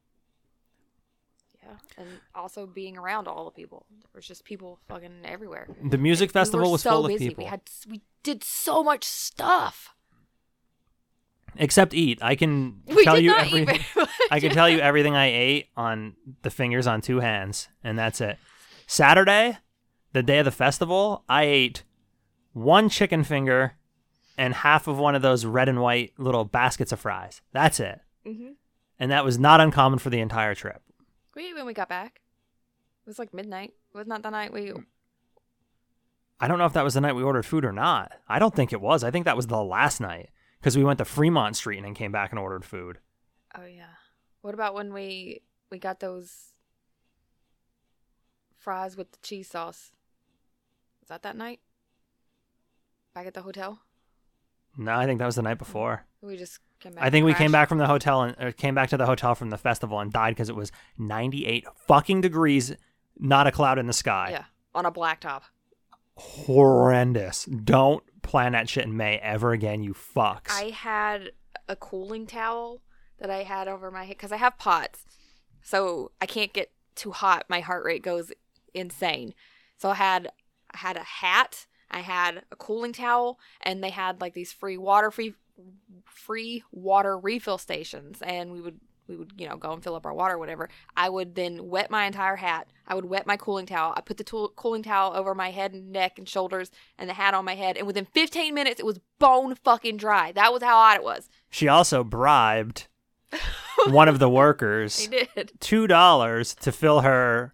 Yeah. 1.63 1.77
And 1.97 2.07
also 2.35 2.67
being 2.67 2.97
around 2.97 3.27
all 3.27 3.45
the 3.45 3.51
people. 3.51 3.85
There 4.01 4.09
was 4.15 4.27
just 4.27 4.43
people 4.43 4.79
fucking 4.89 5.21
everywhere. 5.23 5.67
The 5.81 5.97
music 5.97 6.29
We 6.29 6.33
festival 6.33 6.67
were 6.67 6.73
was 6.73 6.81
so 6.81 6.89
full 6.89 7.05
of 7.05 7.17
people. 7.17 7.43
We 7.43 7.49
had 7.49 7.61
we 7.89 8.01
did 8.23 8.43
so 8.43 8.83
much 8.83 9.05
stuff. 9.05 9.93
Except 11.55 11.93
eat. 11.93 12.19
I 12.21 12.35
can 12.35 12.81
We 12.87 13.05
tell 13.05 13.17
you 13.17 13.33
everything. 13.33 13.79
I 14.31 14.41
can 14.41 14.51
tell 14.51 14.69
you 14.69 14.79
everything 14.79 15.15
I 15.15 15.27
ate 15.27 15.69
on 15.77 16.15
the 16.41 16.49
fingers 16.49 16.85
on 16.85 16.99
two 16.99 17.21
hands, 17.21 17.69
and 17.81 17.97
that's 17.97 18.19
it. 18.19 18.37
Saturday, 18.87 19.57
the 20.11 20.23
day 20.23 20.39
of 20.39 20.45
the 20.45 20.51
festival, 20.51 21.23
I 21.29 21.43
ate 21.43 21.83
one 22.57 22.89
chicken 22.89 23.23
finger 23.23 23.73
and 24.37 24.53
half 24.53 24.87
of 24.87 24.97
one 24.97 25.15
of 25.15 25.21
those 25.21 25.45
red 25.45 25.69
and 25.69 25.81
white 25.81 26.13
little 26.17 26.45
baskets 26.45 26.91
of 26.91 26.99
fries. 26.99 27.41
That's 27.53 27.79
it. 27.79 28.01
Mhm. 28.25 28.55
And 28.99 29.11
that 29.11 29.23
was 29.25 29.37
not 29.39 29.61
uncommon 29.61 29.99
for 29.99 30.09
the 30.09 30.19
entire 30.19 30.55
trip. 30.55 30.81
We 31.35 31.47
ate 31.49 31.55
when 31.55 31.65
we 31.65 31.73
got 31.73 31.89
back. 31.89 32.21
It 33.05 33.09
was 33.09 33.19
like 33.19 33.33
midnight. 33.33 33.73
It 33.93 33.97
was 33.97 34.07
not 34.07 34.23
the 34.23 34.29
night 34.31 34.51
we. 34.51 34.73
I 36.39 36.47
don't 36.47 36.57
know 36.59 36.65
if 36.65 36.73
that 36.73 36.83
was 36.83 36.93
the 36.93 37.01
night 37.01 37.15
we 37.15 37.23
ordered 37.23 37.45
food 37.45 37.65
or 37.65 37.71
not. 37.71 38.11
I 38.27 38.37
don't 38.39 38.55
think 38.55 38.71
it 38.73 38.81
was. 38.81 39.03
I 39.03 39.11
think 39.11 39.25
that 39.25 39.35
was 39.35 39.47
the 39.47 39.63
last 39.63 39.99
night 40.01 40.29
because 40.59 40.77
we 40.77 40.83
went 40.83 40.97
to 40.99 41.05
Fremont 41.05 41.55
Street 41.55 41.77
and 41.77 41.85
then 41.85 41.93
came 41.93 42.11
back 42.11 42.31
and 42.31 42.39
ordered 42.39 42.65
food. 42.65 42.99
Oh 43.55 43.65
yeah. 43.65 43.95
What 44.41 44.53
about 44.53 44.73
when 44.73 44.93
we 44.93 45.41
we 45.71 45.79
got 45.79 45.99
those 45.99 46.53
fries 48.57 48.95
with 48.97 49.11
the 49.11 49.17
cheese 49.21 49.47
sauce? 49.49 49.91
Was 51.01 51.09
that 51.09 51.23
that 51.23 51.35
night? 51.37 51.59
Back 53.17 53.25
at 53.25 53.33
the 53.33 53.41
hotel. 53.41 53.79
No, 54.77 54.91
I 54.91 55.07
think 55.07 55.17
that 55.17 55.25
was 55.25 55.37
the 55.37 55.41
night 55.41 55.57
before. 55.57 56.05
We 56.21 56.37
just 56.37 56.59
came 56.79 56.93
back. 56.93 57.03
I 57.03 57.09
think 57.09 57.25
we 57.25 57.33
came 57.33 57.51
back 57.51 57.67
from 57.67 57.79
the 57.79 57.87
hotel 57.87 58.21
and 58.21 58.35
or 58.39 58.51
came 58.51 58.75
back 58.75 58.89
to 58.89 58.97
the 58.97 59.07
hotel 59.07 59.33
from 59.33 59.49
the 59.49 59.57
festival 59.57 59.99
and 59.99 60.13
died 60.13 60.35
because 60.35 60.49
it 60.49 60.55
was 60.55 60.71
98 60.99 61.65
fucking 61.87 62.21
degrees, 62.21 62.75
not 63.17 63.47
a 63.47 63.51
cloud 63.51 63.79
in 63.79 63.87
the 63.87 63.93
sky. 63.93 64.27
Yeah, 64.29 64.43
on 64.75 64.85
a 64.85 64.91
blacktop. 64.91 65.41
Horrendous. 66.15 67.45
Don't 67.45 68.03
plan 68.21 68.51
that 68.51 68.69
shit 68.69 68.85
in 68.85 68.95
May 68.95 69.17
ever 69.17 69.51
again, 69.51 69.81
you 69.81 69.95
fucks. 69.95 70.51
I 70.51 70.69
had 70.69 71.31
a 71.67 71.75
cooling 71.75 72.27
towel 72.27 72.83
that 73.17 73.31
I 73.31 73.41
had 73.41 73.67
over 73.67 73.89
my 73.89 74.03
head 74.03 74.09
because 74.17 74.31
I 74.31 74.37
have 74.37 74.59
POTS, 74.59 75.05
so 75.63 76.11
I 76.21 76.27
can't 76.27 76.53
get 76.53 76.69
too 76.93 77.13
hot. 77.13 77.45
My 77.49 77.61
heart 77.61 77.83
rate 77.83 78.03
goes 78.03 78.31
insane. 78.75 79.33
So 79.79 79.89
I 79.89 79.95
had 79.95 80.27
I 80.71 80.77
had 80.77 80.97
a 80.97 81.03
hat, 81.03 81.65
I 81.89 81.99
had 81.99 82.43
a 82.51 82.55
cooling 82.55 82.93
towel, 82.93 83.39
and 83.61 83.83
they 83.83 83.89
had 83.91 84.21
like 84.21 84.33
these 84.33 84.51
free 84.51 84.77
water 84.77 85.11
free 85.11 85.33
free 86.05 86.63
water 86.71 87.17
refill 87.17 87.57
stations, 87.57 88.21
and 88.21 88.51
we 88.51 88.61
would 88.61 88.79
we 89.07 89.15
would 89.15 89.31
you 89.37 89.47
know 89.47 89.55
go 89.57 89.71
and 89.71 89.83
fill 89.83 89.95
up 89.95 90.05
our 90.05 90.13
water 90.13 90.35
or 90.35 90.37
whatever. 90.37 90.69
I 90.95 91.09
would 91.09 91.35
then 91.35 91.69
wet 91.69 91.89
my 91.89 92.05
entire 92.05 92.35
hat. 92.35 92.67
I 92.87 92.95
would 92.95 93.05
wet 93.05 93.25
my 93.25 93.37
cooling 93.37 93.65
towel. 93.65 93.93
I 93.95 94.01
put 94.01 94.17
the 94.17 94.23
tool, 94.23 94.49
cooling 94.55 94.83
towel 94.83 95.13
over 95.15 95.33
my 95.33 95.51
head 95.51 95.73
and 95.73 95.91
neck 95.91 96.17
and 96.17 96.27
shoulders, 96.27 96.71
and 96.97 97.09
the 97.09 97.13
hat 97.13 97.33
on 97.33 97.45
my 97.45 97.55
head. 97.55 97.77
And 97.77 97.87
within 97.87 98.05
15 98.05 98.53
minutes, 98.53 98.79
it 98.79 98.85
was 98.85 98.99
bone 99.19 99.55
fucking 99.55 99.97
dry. 99.97 100.31
That 100.33 100.51
was 100.53 100.61
how 100.63 100.75
hot 100.75 100.97
it 100.97 101.03
was. 101.03 101.29
she 101.49 101.67
also 101.67 102.03
bribed 102.03 102.87
one 103.87 104.07
of 104.07 104.19
the 104.19 104.29
workers 104.29 105.07
did. 105.07 105.51
two 105.59 105.87
dollars 105.87 106.53
to 106.55 106.71
fill 106.71 107.01
her 107.01 107.53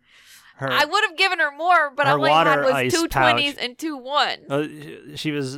her 0.55 0.71
I 0.71 0.85
would 0.85 1.03
have 1.09 1.17
given 1.17 1.39
her 1.39 1.51
more, 1.51 1.91
but 1.95 2.07
her 2.07 2.13
all 2.13 2.25
I 2.25 2.43
had 2.43 2.63
was 2.63 2.93
two 2.93 3.07
twenties 3.07 3.57
and 3.57 3.77
two 3.77 3.97
ones. 3.97 4.49
uh, 4.49 5.15
she 5.15 5.31
was 5.31 5.57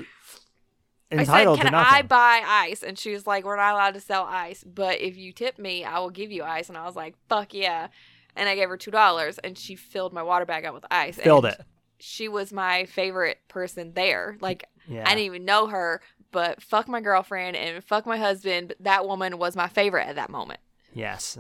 I 1.12 1.24
said, 1.24 1.58
"Can. 1.58 1.74
I 1.74 2.02
buy 2.02 2.42
ice?" 2.46 2.84
And 2.84 2.98
she 2.98 3.12
was 3.12 3.28
like, 3.28 3.46
"We're 3.46 3.56
not 3.56 3.74
allowed 3.74 3.94
to 3.94 4.02
sell 4.02 4.24
ice, 4.24 4.64
but 4.64 5.00
if 5.00 5.16
you 5.18 5.32
tip 5.32 5.60
me, 5.60 5.84
I 5.86 6.00
will 6.00 6.10
give 6.10 6.32
you 6.32 6.44
ice." 6.44 6.68
And 6.70 6.78
I 6.78 6.86
was 6.86 6.96
like, 6.96 7.16
"Fuck 7.30 7.54
yeah!" 7.54 7.88
And 8.36 8.50
I 8.50 8.56
gave 8.56 8.70
her 8.70 8.78
two 8.78 8.92
dollars, 8.92 9.38
and 9.40 9.58
she 9.58 9.76
filled 9.76 10.14
my 10.14 10.24
water 10.24 10.46
bag 10.46 10.66
up 10.66 10.74
with 10.74 10.86
ice. 10.92 11.18
Filled 11.18 11.46
it. 11.46 11.62
she 12.00 12.28
was 12.28 12.52
my 12.52 12.86
favorite 12.86 13.40
person 13.48 13.94
there. 13.94 14.38
Like 14.42 14.66
Yeah. 14.88 15.04
I 15.06 15.10
didn't 15.10 15.26
even 15.26 15.46
know 15.46 15.68
her, 15.68 16.02
but 16.32 16.62
fuck 16.62 16.88
my 16.88 17.00
girlfriend 17.02 17.56
and 17.56 17.84
fuck 17.84 18.06
my 18.06 18.18
husband. 18.18 18.70
But 18.70 18.78
that 18.82 19.08
woman 19.08 19.38
was 19.38 19.56
my 19.56 19.68
favorite 19.70 20.08
at 20.08 20.16
that 20.16 20.30
moment 20.30 20.60
yes. 20.94 21.38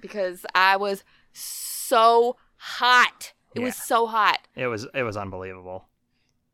Because 0.00 0.44
I 0.54 0.76
was 0.76 1.02
so 1.32 2.36
hot. 2.56 3.32
It 3.54 3.60
was 3.60 3.76
so 3.76 4.06
hot. 4.06 4.38
It 4.54 4.66
was 4.66 4.86
it 4.94 5.02
was 5.02 5.16
unbelievable. 5.16 5.86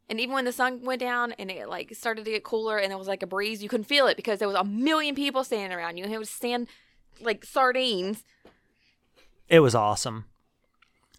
And 0.09 0.21
even 0.21 0.35
when 0.35 0.45
the 0.45 0.53
sun 0.53 0.83
went 0.83 1.01
down 1.01 1.33
and 1.33 1.51
it 1.51 1.69
like 1.69 1.95
started 1.95 2.25
to 2.25 2.31
get 2.31 2.45
cooler 2.45 2.77
and 2.79 2.93
it 2.93 2.99
was 2.99 3.09
like 3.09 3.23
a 3.23 3.27
breeze, 3.27 3.63
you 3.63 3.69
couldn't 3.69 3.85
feel 3.85 4.07
it 4.07 4.17
because 4.17 4.39
there 4.39 4.49
was 4.49 4.57
a 4.57 4.65
million 4.65 5.15
people 5.15 5.43
standing 5.43 5.77
around 5.77 5.97
you 5.97 6.05
and 6.05 6.13
it 6.13 6.19
was 6.19 6.31
stand 6.31 6.69
like 7.21 7.45
sardines. 7.45 8.23
It 9.49 9.61
was 9.61 9.75
awesome. 9.75 10.27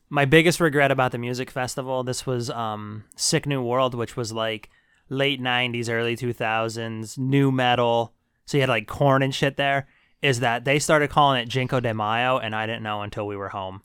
My 0.10 0.26
biggest 0.26 0.60
regret 0.60 0.92
about 0.92 1.12
the 1.12 1.18
music 1.18 1.50
festival, 1.50 2.04
this 2.04 2.26
was 2.26 2.50
um 2.50 3.06
Sick 3.16 3.46
New 3.46 3.64
World, 3.64 3.96
which 3.96 4.16
was 4.16 4.32
like 4.32 4.70
late 5.10 5.42
'90s, 5.42 5.90
early 5.90 6.16
2000s, 6.16 7.18
nu 7.18 7.52
metal. 7.52 8.14
So 8.46 8.58
you 8.58 8.62
had 8.62 8.70
like 8.70 8.88
Korn 8.88 9.24
and 9.24 9.34
shit 9.34 9.58
there. 9.58 9.88
Is 10.22 10.40
that 10.40 10.64
they 10.64 10.80
started 10.80 11.10
calling 11.10 11.42
it 11.42 11.50
JNCO 11.50 11.82
de 11.82 11.94
Mayo, 11.94 12.38
and 12.38 12.56
I 12.56 12.66
didn't 12.66 12.84
know 12.84 13.02
until 13.02 13.28
we 13.28 13.36
were 13.36 13.50
home. 13.50 13.82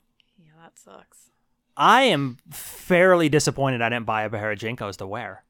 That 0.69 0.79
sucks. 0.79 1.31
I 1.75 2.03
am 2.03 2.37
fairly 2.51 3.29
disappointed 3.29 3.81
I 3.81 3.89
didn't 3.89 4.05
buy 4.05 4.23
a 4.23 4.29
pair 4.29 4.51
of 4.51 4.59
JNCOs 4.59 4.97
to 4.97 5.07
wear. 5.07 5.43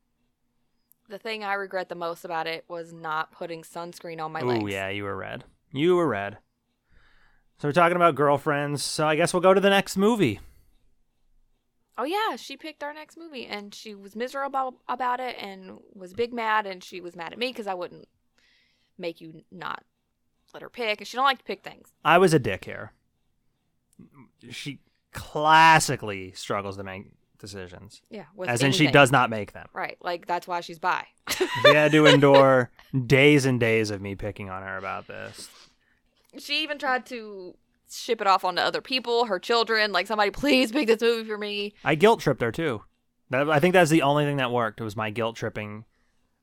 The 1.10 1.18
thing 1.18 1.44
I 1.44 1.54
regret 1.54 1.90
the 1.90 1.96
most 1.96 2.24
about 2.24 2.48
it 2.48 2.66
was 2.68 2.94
not 2.94 3.32
putting 3.32 3.64
sunscreen 3.64 4.22
on 4.22 4.32
my 4.32 4.42
legs. 4.42 4.64
Oh 4.64 4.68
yeah, 4.68 4.90
you 4.90 5.04
were 5.04 5.18
red. 5.18 5.44
You 5.72 5.96
were 5.96 6.08
red. 6.08 6.38
So 7.58 7.68
we're 7.68 7.74
talking 7.74 7.96
about 7.96 8.16
girlfriends. 8.16 8.84
So 8.84 9.08
I 9.08 9.16
guess 9.16 9.34
we'll 9.34 9.42
go 9.42 9.54
to 9.54 9.60
the 9.60 9.70
next 9.70 9.98
movie. 9.98 10.40
Oh 11.98 12.06
yeah, 12.06 12.36
she 12.38 12.56
picked 12.56 12.84
our 12.84 12.94
next 12.94 13.18
movie 13.18 13.46
and 13.46 13.74
she 13.74 13.96
was 13.96 14.16
miserable 14.16 14.76
about 14.88 15.20
it 15.20 15.36
and 15.40 15.80
was 15.94 16.14
big 16.14 16.32
mad 16.32 16.66
and 16.66 16.84
she 16.84 17.02
was 17.02 17.16
mad 17.16 17.34
at 17.34 17.40
me 17.40 17.48
because 17.48 17.68
I 17.68 17.74
wouldn't 17.74 18.08
make 18.98 19.20
you 19.20 19.44
not 19.52 19.84
let 20.54 20.62
her 20.62 20.70
pick 20.70 21.02
and 21.02 21.08
she 21.08 21.18
don't 21.18 21.26
like 21.26 21.40
to 21.40 21.44
pick 21.44 21.64
things. 21.64 21.90
I 22.06 22.20
was 22.20 22.34
a 22.34 22.40
dick 22.40 22.66
here. 22.66 22.94
She 24.50 24.80
classically 25.12 26.32
struggles 26.34 26.78
to 26.78 26.84
make 26.84 27.06
decisions, 27.40 28.02
Yeah, 28.10 28.26
with 28.36 28.50
as 28.50 28.62
in 28.64 28.72
she 28.74 28.88
does 28.88 29.12
not 29.12 29.30
make 29.30 29.54
them. 29.54 29.68
Right, 29.74 29.98
like 30.02 30.28
that's 30.28 30.48
why 30.48 30.62
she's 30.62 30.80
bi. 30.80 31.06
She 31.30 31.48
had 31.74 31.92
to 31.94 32.06
endure 32.14 32.70
days 33.06 33.46
and 33.46 33.60
days 33.60 33.92
of 33.92 34.02
me 34.02 34.16
picking 34.16 34.50
on 34.50 34.62
her 34.64 34.78
about 34.78 35.08
this. 35.08 35.50
she 36.38 36.64
even 36.64 36.78
tried 36.78 37.06
to 37.08 37.56
ship 37.92 38.20
it 38.22 38.28
off 38.28 38.44
onto 38.44 38.62
other 38.62 38.82
people, 38.82 39.26
her 39.26 39.40
children. 39.40 39.92
Like 39.92 40.06
somebody, 40.08 40.32
please 40.32 40.72
pick 40.72 40.88
this 40.88 41.02
movie 41.02 41.28
for 41.30 41.38
me. 41.38 41.74
I 41.84 41.96
guilt 41.96 42.20
tripped 42.20 42.42
her 42.42 42.52
too. 42.52 42.84
That, 43.30 43.50
I 43.50 43.60
think 43.60 43.74
that's 43.74 43.90
the 43.92 44.02
only 44.02 44.26
thing 44.26 44.38
that 44.38 44.52
worked. 44.52 44.82
It 44.82 44.84
Was 44.84 44.96
my 44.98 45.10
guilt 45.10 45.36
tripping. 45.36 45.86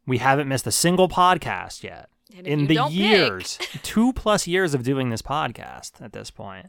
We 0.06 0.18
haven't 0.18 0.48
missed 0.48 0.66
a 0.66 0.72
single 0.72 1.08
podcast 1.08 1.82
yet 1.82 2.08
in 2.32 2.66
the 2.68 2.74
don't 2.76 2.88
pick- 2.90 2.96
years, 2.96 3.58
two 3.82 4.12
plus 4.12 4.46
years 4.46 4.72
of 4.72 4.82
doing 4.82 5.10
this 5.10 5.22
podcast 5.22 6.00
at 6.00 6.12
this 6.12 6.30
point. 6.30 6.68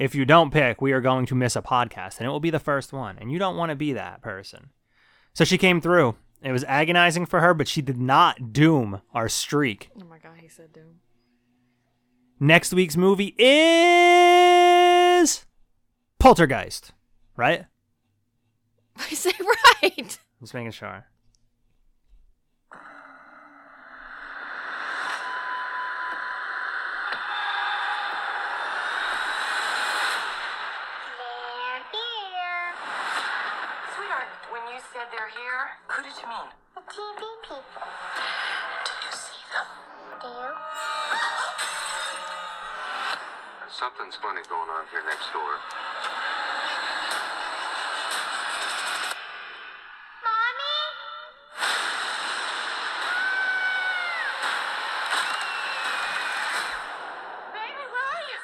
If 0.00 0.14
you 0.14 0.24
don't 0.24 0.50
pick, 0.50 0.80
we 0.80 0.92
are 0.92 1.02
going 1.02 1.26
to 1.26 1.34
miss 1.34 1.56
a 1.56 1.60
podcast, 1.60 2.18
and 2.18 2.26
it 2.26 2.30
will 2.30 2.40
be 2.40 2.48
the 2.48 2.58
first 2.58 2.90
one. 2.90 3.18
And 3.20 3.30
you 3.30 3.38
don't 3.38 3.58
want 3.58 3.68
to 3.68 3.76
be 3.76 3.92
that 3.92 4.22
person. 4.22 4.70
So 5.34 5.44
she 5.44 5.58
came 5.58 5.82
through. 5.82 6.14
It 6.42 6.52
was 6.52 6.64
agonizing 6.64 7.26
for 7.26 7.40
her, 7.40 7.52
but 7.52 7.68
she 7.68 7.82
did 7.82 7.98
not 7.98 8.54
doom 8.54 9.02
our 9.12 9.28
streak. 9.28 9.90
Oh 10.00 10.06
my 10.06 10.16
god, 10.16 10.38
he 10.38 10.48
said 10.48 10.72
doom. 10.72 11.00
Next 12.40 12.72
week's 12.72 12.96
movie 12.96 13.34
is 13.38 15.44
Poltergeist, 16.18 16.92
right? 17.36 17.66
I 18.96 19.10
say 19.10 19.32
right. 19.38 19.92
I'm 19.98 20.40
just 20.40 20.54
making 20.54 20.70
sure. 20.70 21.04
They're 31.18 31.82
here. 31.92 32.74
Sweetheart, 33.94 34.28
when 34.70 34.78
you 34.78 34.84
said 34.94 35.10
they're 35.10 35.26
here, 35.34 35.66
who 35.88 36.02
did 36.02 36.14
you 36.22 36.28
mean? 36.28 36.46
The 36.76 36.80
TV 36.86 37.18
people. 37.42 37.58
Do 38.86 38.92
you 39.02 39.10
see 39.10 39.42
them? 39.50 39.66
Do 40.22 40.28
you? 40.30 40.54
Something's 43.66 44.14
funny 44.22 44.42
going 44.48 44.70
on 44.70 44.86
here 44.92 45.02
next 45.10 45.32
door. 45.32 45.58
Mommy? 50.22 50.78
Baby, 57.58 57.84
where 57.90 58.06
are 58.06 58.22
you? 58.30 58.38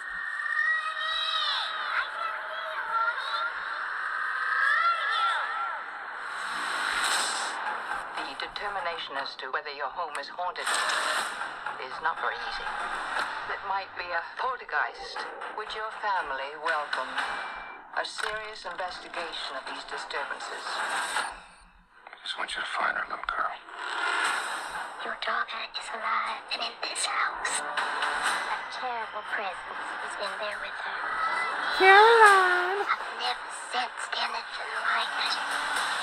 The 8.16 8.34
determination 8.46 9.15
as 9.26 9.34
to 9.42 9.50
whether 9.50 9.74
your 9.74 9.90
home 9.90 10.14
is 10.22 10.30
haunted 10.30 10.70
is 11.82 11.96
not 11.98 12.14
very 12.22 12.38
easy. 12.46 12.68
It 13.50 13.58
might 13.66 13.90
be 13.98 14.06
a 14.06 14.22
poltergeist. 14.38 15.18
Would 15.58 15.74
your 15.74 15.90
family 15.98 16.54
welcome 16.62 17.10
a 17.98 18.06
serious 18.06 18.62
investigation 18.62 19.58
of 19.58 19.66
these 19.66 19.82
disturbances? 19.90 20.62
I 20.62 22.14
just 22.22 22.38
want 22.38 22.54
you 22.54 22.62
to 22.62 22.70
find 22.70 22.94
her, 22.94 23.02
little 23.10 23.26
girl. 23.26 23.50
Your 25.02 25.18
daughter 25.18 25.62
is 25.74 25.88
alive 25.90 26.46
and 26.54 26.62
in 26.62 26.74
this 26.86 27.02
house. 27.02 27.66
A 27.66 28.58
terrible 28.78 29.26
presence 29.34 29.86
has 30.06 30.14
been 30.22 30.34
there 30.38 30.60
with 30.62 30.78
her. 30.86 31.02
Carol 31.82 32.22
Anne! 32.30 32.78
I've 32.78 33.10
never 33.18 33.50
sensed 33.74 34.12
anything 34.22 34.70
like 34.86 35.14
it. 35.18 35.34
It 35.34 35.95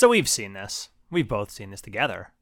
So 0.00 0.08
we've 0.08 0.30
seen 0.30 0.54
this. 0.54 0.88
We've 1.10 1.28
both 1.28 1.50
seen 1.50 1.72
this 1.72 1.82
together. 1.82 2.32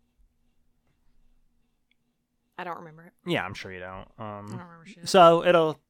I 2.56 2.62
don't 2.62 2.78
remember 2.78 3.02
it. 3.02 3.12
Yeah, 3.26 3.44
I'm 3.44 3.52
sure 3.52 3.72
you 3.72 3.80
don't. 3.80 4.06
Um, 4.16 4.46
I 4.46 4.50
don't 4.50 4.50
remember 4.60 4.86
shit. 4.86 5.08
So 5.08 5.44
it'll 5.44 5.80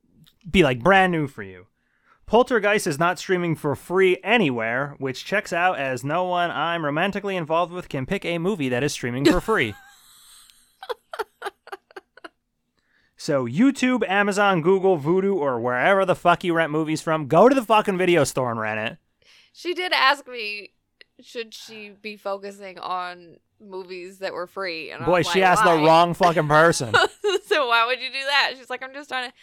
be 0.51 0.63
like 0.63 0.83
brand 0.83 1.13
new 1.13 1.27
for 1.27 1.43
you. 1.43 1.67
Poltergeist 2.25 2.87
is 2.87 2.99
not 2.99 3.19
streaming 3.19 3.55
for 3.55 3.77
free 3.77 4.17
anywhere, 4.25 4.95
which 4.97 5.27
checks 5.27 5.53
out 5.53 5.79
as 5.79 6.03
no 6.03 6.25
one 6.25 6.51
I'm 6.51 6.87
romantically 6.87 7.37
involved 7.37 7.71
with 7.71 7.91
can 7.91 8.07
pick 8.07 8.25
a 8.25 8.39
movie 8.39 8.71
that 8.71 8.83
is 8.83 8.95
streaming 8.95 9.27
for 9.27 9.39
free. 9.43 9.75
so 13.19 13.45
YouTube, 13.45 14.09
Amazon, 14.09 14.63
Google, 14.63 14.99
Vudu, 14.99 15.35
or 15.35 15.61
wherever 15.61 16.07
the 16.07 16.17
fuck 16.17 16.45
you 16.45 16.55
rent 16.55 16.73
movies 16.73 17.03
from, 17.03 17.27
go 17.27 17.47
to 17.47 17.55
the 17.55 17.63
fucking 17.63 17.99
video 17.99 18.25
store 18.25 18.51
and 18.51 18.59
rent 18.59 18.81
it. 18.81 18.97
She 19.53 19.75
did 19.75 19.93
ask 19.93 20.27
me, 20.27 20.71
should 21.23 21.55
she 21.55 21.91
be 21.91 22.17
focusing 22.17 22.79
on 22.79 23.37
movies 23.61 24.19
that 24.19 24.33
were 24.33 24.47
free? 24.47 24.91
And 24.91 25.05
Boy, 25.05 25.19
was 25.19 25.31
she 25.31 25.41
like, 25.41 25.51
asked 25.51 25.65
the 25.65 25.75
wrong 25.75 26.15
fucking 26.15 26.49
person. 26.49 26.95
so 27.47 27.69
why 27.69 27.87
would 27.87 28.01
you 28.01 28.09
do 28.09 28.25
that? 28.27 28.55
She's 28.57 28.71
like, 28.71 28.83
I'm 28.83 28.95
just 28.95 29.09
trying 29.09 29.31
to 29.31 29.37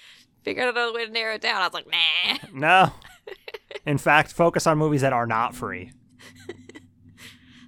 figure 0.44 0.64
out 0.64 0.70
another 0.70 0.94
way 0.94 1.06
to 1.06 1.12
narrow 1.12 1.36
it 1.36 1.42
down. 1.42 1.62
I 1.62 1.68
was 1.68 1.74
like, 1.74 1.88
nah. 1.88 2.38
no. 2.54 2.94
In 3.86 3.98
fact, 3.98 4.32
focus 4.32 4.68
on 4.68 4.78
movies 4.78 5.02
that 5.02 5.14
are 5.14 5.28
not 5.28 5.56
free. 5.56 5.92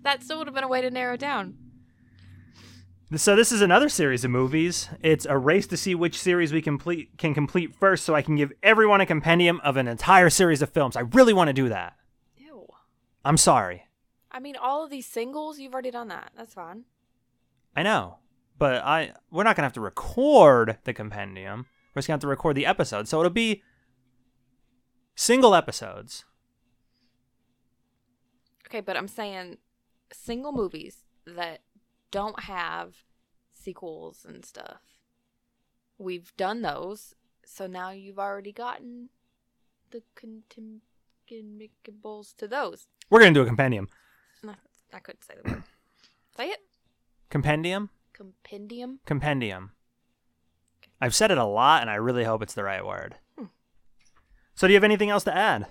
That 0.04 0.24
still 0.24 0.38
would 0.38 0.48
have 0.48 0.54
been 0.54 0.64
a 0.64 0.70
way 0.70 0.80
to 0.80 0.90
narrow 0.90 1.16
it 1.16 1.20
down. 1.20 1.58
So 3.18 3.36
this 3.36 3.52
is 3.52 3.62
another 3.62 3.90
series 3.90 4.24
of 4.24 4.32
movies. 4.32 4.88
It's 5.02 5.26
a 5.26 5.38
race 5.38 5.68
to 5.68 5.76
see 5.76 5.96
which 5.96 6.18
series 6.18 6.54
we 6.54 6.62
complete 6.62 7.18
can 7.18 7.34
complete 7.34 7.76
first, 7.76 8.06
so 8.06 8.16
I 8.16 8.22
can 8.22 8.38
give 8.38 8.54
everyone 8.64 9.02
a 9.02 9.06
compendium 9.06 9.60
of 9.66 9.76
an 9.76 9.86
entire 9.86 10.30
series 10.30 10.62
of 10.62 10.70
films. 10.70 10.96
I 10.96 11.02
really 11.02 11.34
want 11.34 11.50
to 11.50 11.54
do 11.54 11.68
that. 11.68 11.98
Ew. 12.38 12.68
I'm 13.26 13.36
sorry. 13.36 13.87
I 14.38 14.40
mean, 14.40 14.56
all 14.56 14.84
of 14.84 14.92
these 14.92 15.08
singles, 15.08 15.58
you've 15.58 15.74
already 15.74 15.90
done 15.90 16.10
that. 16.10 16.30
That's 16.38 16.54
fine. 16.54 16.84
I 17.76 17.82
know, 17.82 18.20
but 18.60 18.86
I 18.86 19.14
we're 19.32 19.44
not 19.44 19.56
gonna 19.56 19.66
have 19.66 19.74
to 19.74 19.82
record 19.82 20.78
the 20.84 20.94
compendium. 20.94 21.66
We're 21.96 22.02
just 22.02 22.08
gonna 22.08 22.18
have 22.18 22.22
to 22.22 22.28
record 22.28 22.56
the 22.56 22.68
episode, 22.68 23.08
so 23.08 23.20
it'll 23.20 23.32
be 23.32 23.64
single 25.16 25.56
episodes. 25.56 26.24
Okay, 28.68 28.80
but 28.80 28.96
I'm 28.96 29.08
saying 29.08 29.58
single 30.14 30.52
movies 30.52 30.98
that 31.26 31.62
don't 32.12 32.42
have 32.42 32.98
sequels 33.52 34.24
and 34.24 34.46
stuff. 34.46 34.82
We've 35.98 36.32
done 36.38 36.62
those, 36.62 37.16
so 37.44 37.66
now 37.66 37.90
you've 37.90 38.20
already 38.20 38.52
gotten 38.52 39.10
the 39.90 40.04
contemplables 40.16 42.34
to 42.38 42.48
those. 42.48 42.86
We're 43.10 43.22
gonna 43.22 43.34
do 43.34 43.42
a 43.42 43.48
compendium. 43.48 43.88
I 44.94 45.00
couldn't 45.00 45.24
say 45.24 45.36
the 45.42 45.50
word. 45.50 45.64
say 46.38 46.50
it. 46.50 46.60
Compendium? 47.30 47.90
Compendium. 48.14 49.00
Compendium. 49.06 49.72
I've 51.00 51.16
said 51.16 51.32
it 51.32 51.38
a 51.38 51.46
lot, 51.46 51.82
and 51.82 51.92
I 51.92 51.96
really 51.96 52.24
hope 52.24 52.42
it's 52.42 52.54
the 52.54 52.64
right 52.64 52.86
word. 52.86 53.16
Hmm. 53.38 53.46
So, 54.56 54.68
do 54.68 54.74
you 54.74 54.78
have 54.78 54.84
anything 54.84 55.10
else 55.10 55.24
to 55.26 55.36
add? 55.36 55.68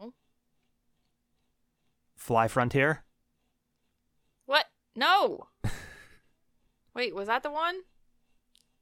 No. 0.00 0.12
Fly 2.16 2.48
Frontier? 2.48 3.04
What? 4.44 4.66
No. 4.94 5.48
Wait, 6.94 7.14
was 7.14 7.28
that 7.28 7.42
the 7.42 7.50
one? 7.50 7.80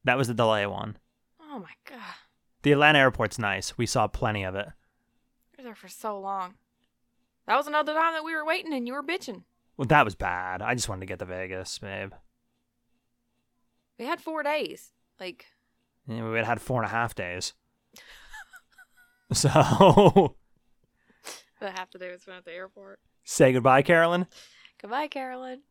That 0.05 0.17
was 0.17 0.29
the 0.29 0.35
delay 0.35 0.67
one. 0.67 0.97
Oh 1.41 1.59
my 1.59 1.73
god. 1.89 2.15
The 2.63 2.73
Atlanta 2.73 2.99
airport's 2.99 3.39
nice. 3.39 3.77
We 3.79 3.87
saw 3.87 4.07
plenty 4.09 4.45
of 4.45 4.55
it. 4.55 4.69
We 5.57 5.63
were 5.63 5.69
there 5.69 5.75
for 5.75 5.89
so 5.89 6.19
long. 6.19 6.55
That 7.47 7.57
was 7.57 7.67
another 7.67 7.95
time 7.95 8.13
that 8.15 8.25
we 8.25 8.35
were 8.35 8.45
waiting 8.45 8.73
and 8.75 8.87
you 8.87 8.95
were 8.95 9.03
bitching. 9.03 9.43
Well, 9.77 9.87
that 9.87 10.05
was 10.05 10.15
bad. 10.15 10.63
I 10.63 10.75
just 10.75 10.89
wanted 10.89 11.01
to 11.01 11.07
get 11.07 11.19
to 11.21 11.25
Vegas, 11.27 11.79
babe. 11.79 12.13
We 13.99 14.05
had 14.07 14.21
four 14.21 14.43
days. 14.43 14.93
Like, 15.21 15.47
Yeah, 16.09 16.29
we 16.29 16.37
had 16.37 16.47
had 16.47 16.61
four 16.61 16.83
and 16.83 16.87
a 16.91 16.95
half 16.95 17.15
days. 17.15 17.55
so, 19.33 19.49
the 21.61 21.71
half 21.71 21.91
the 21.91 21.99
day 21.99 22.11
was 22.13 22.23
spent 22.23 22.39
at 22.39 22.45
the 22.45 22.53
airport. 22.53 23.01
say 23.25 23.53
goodbye, 23.53 23.83
Carolyn. 23.83 24.27
Goodbye, 24.81 25.09
Carolyn. 25.09 25.63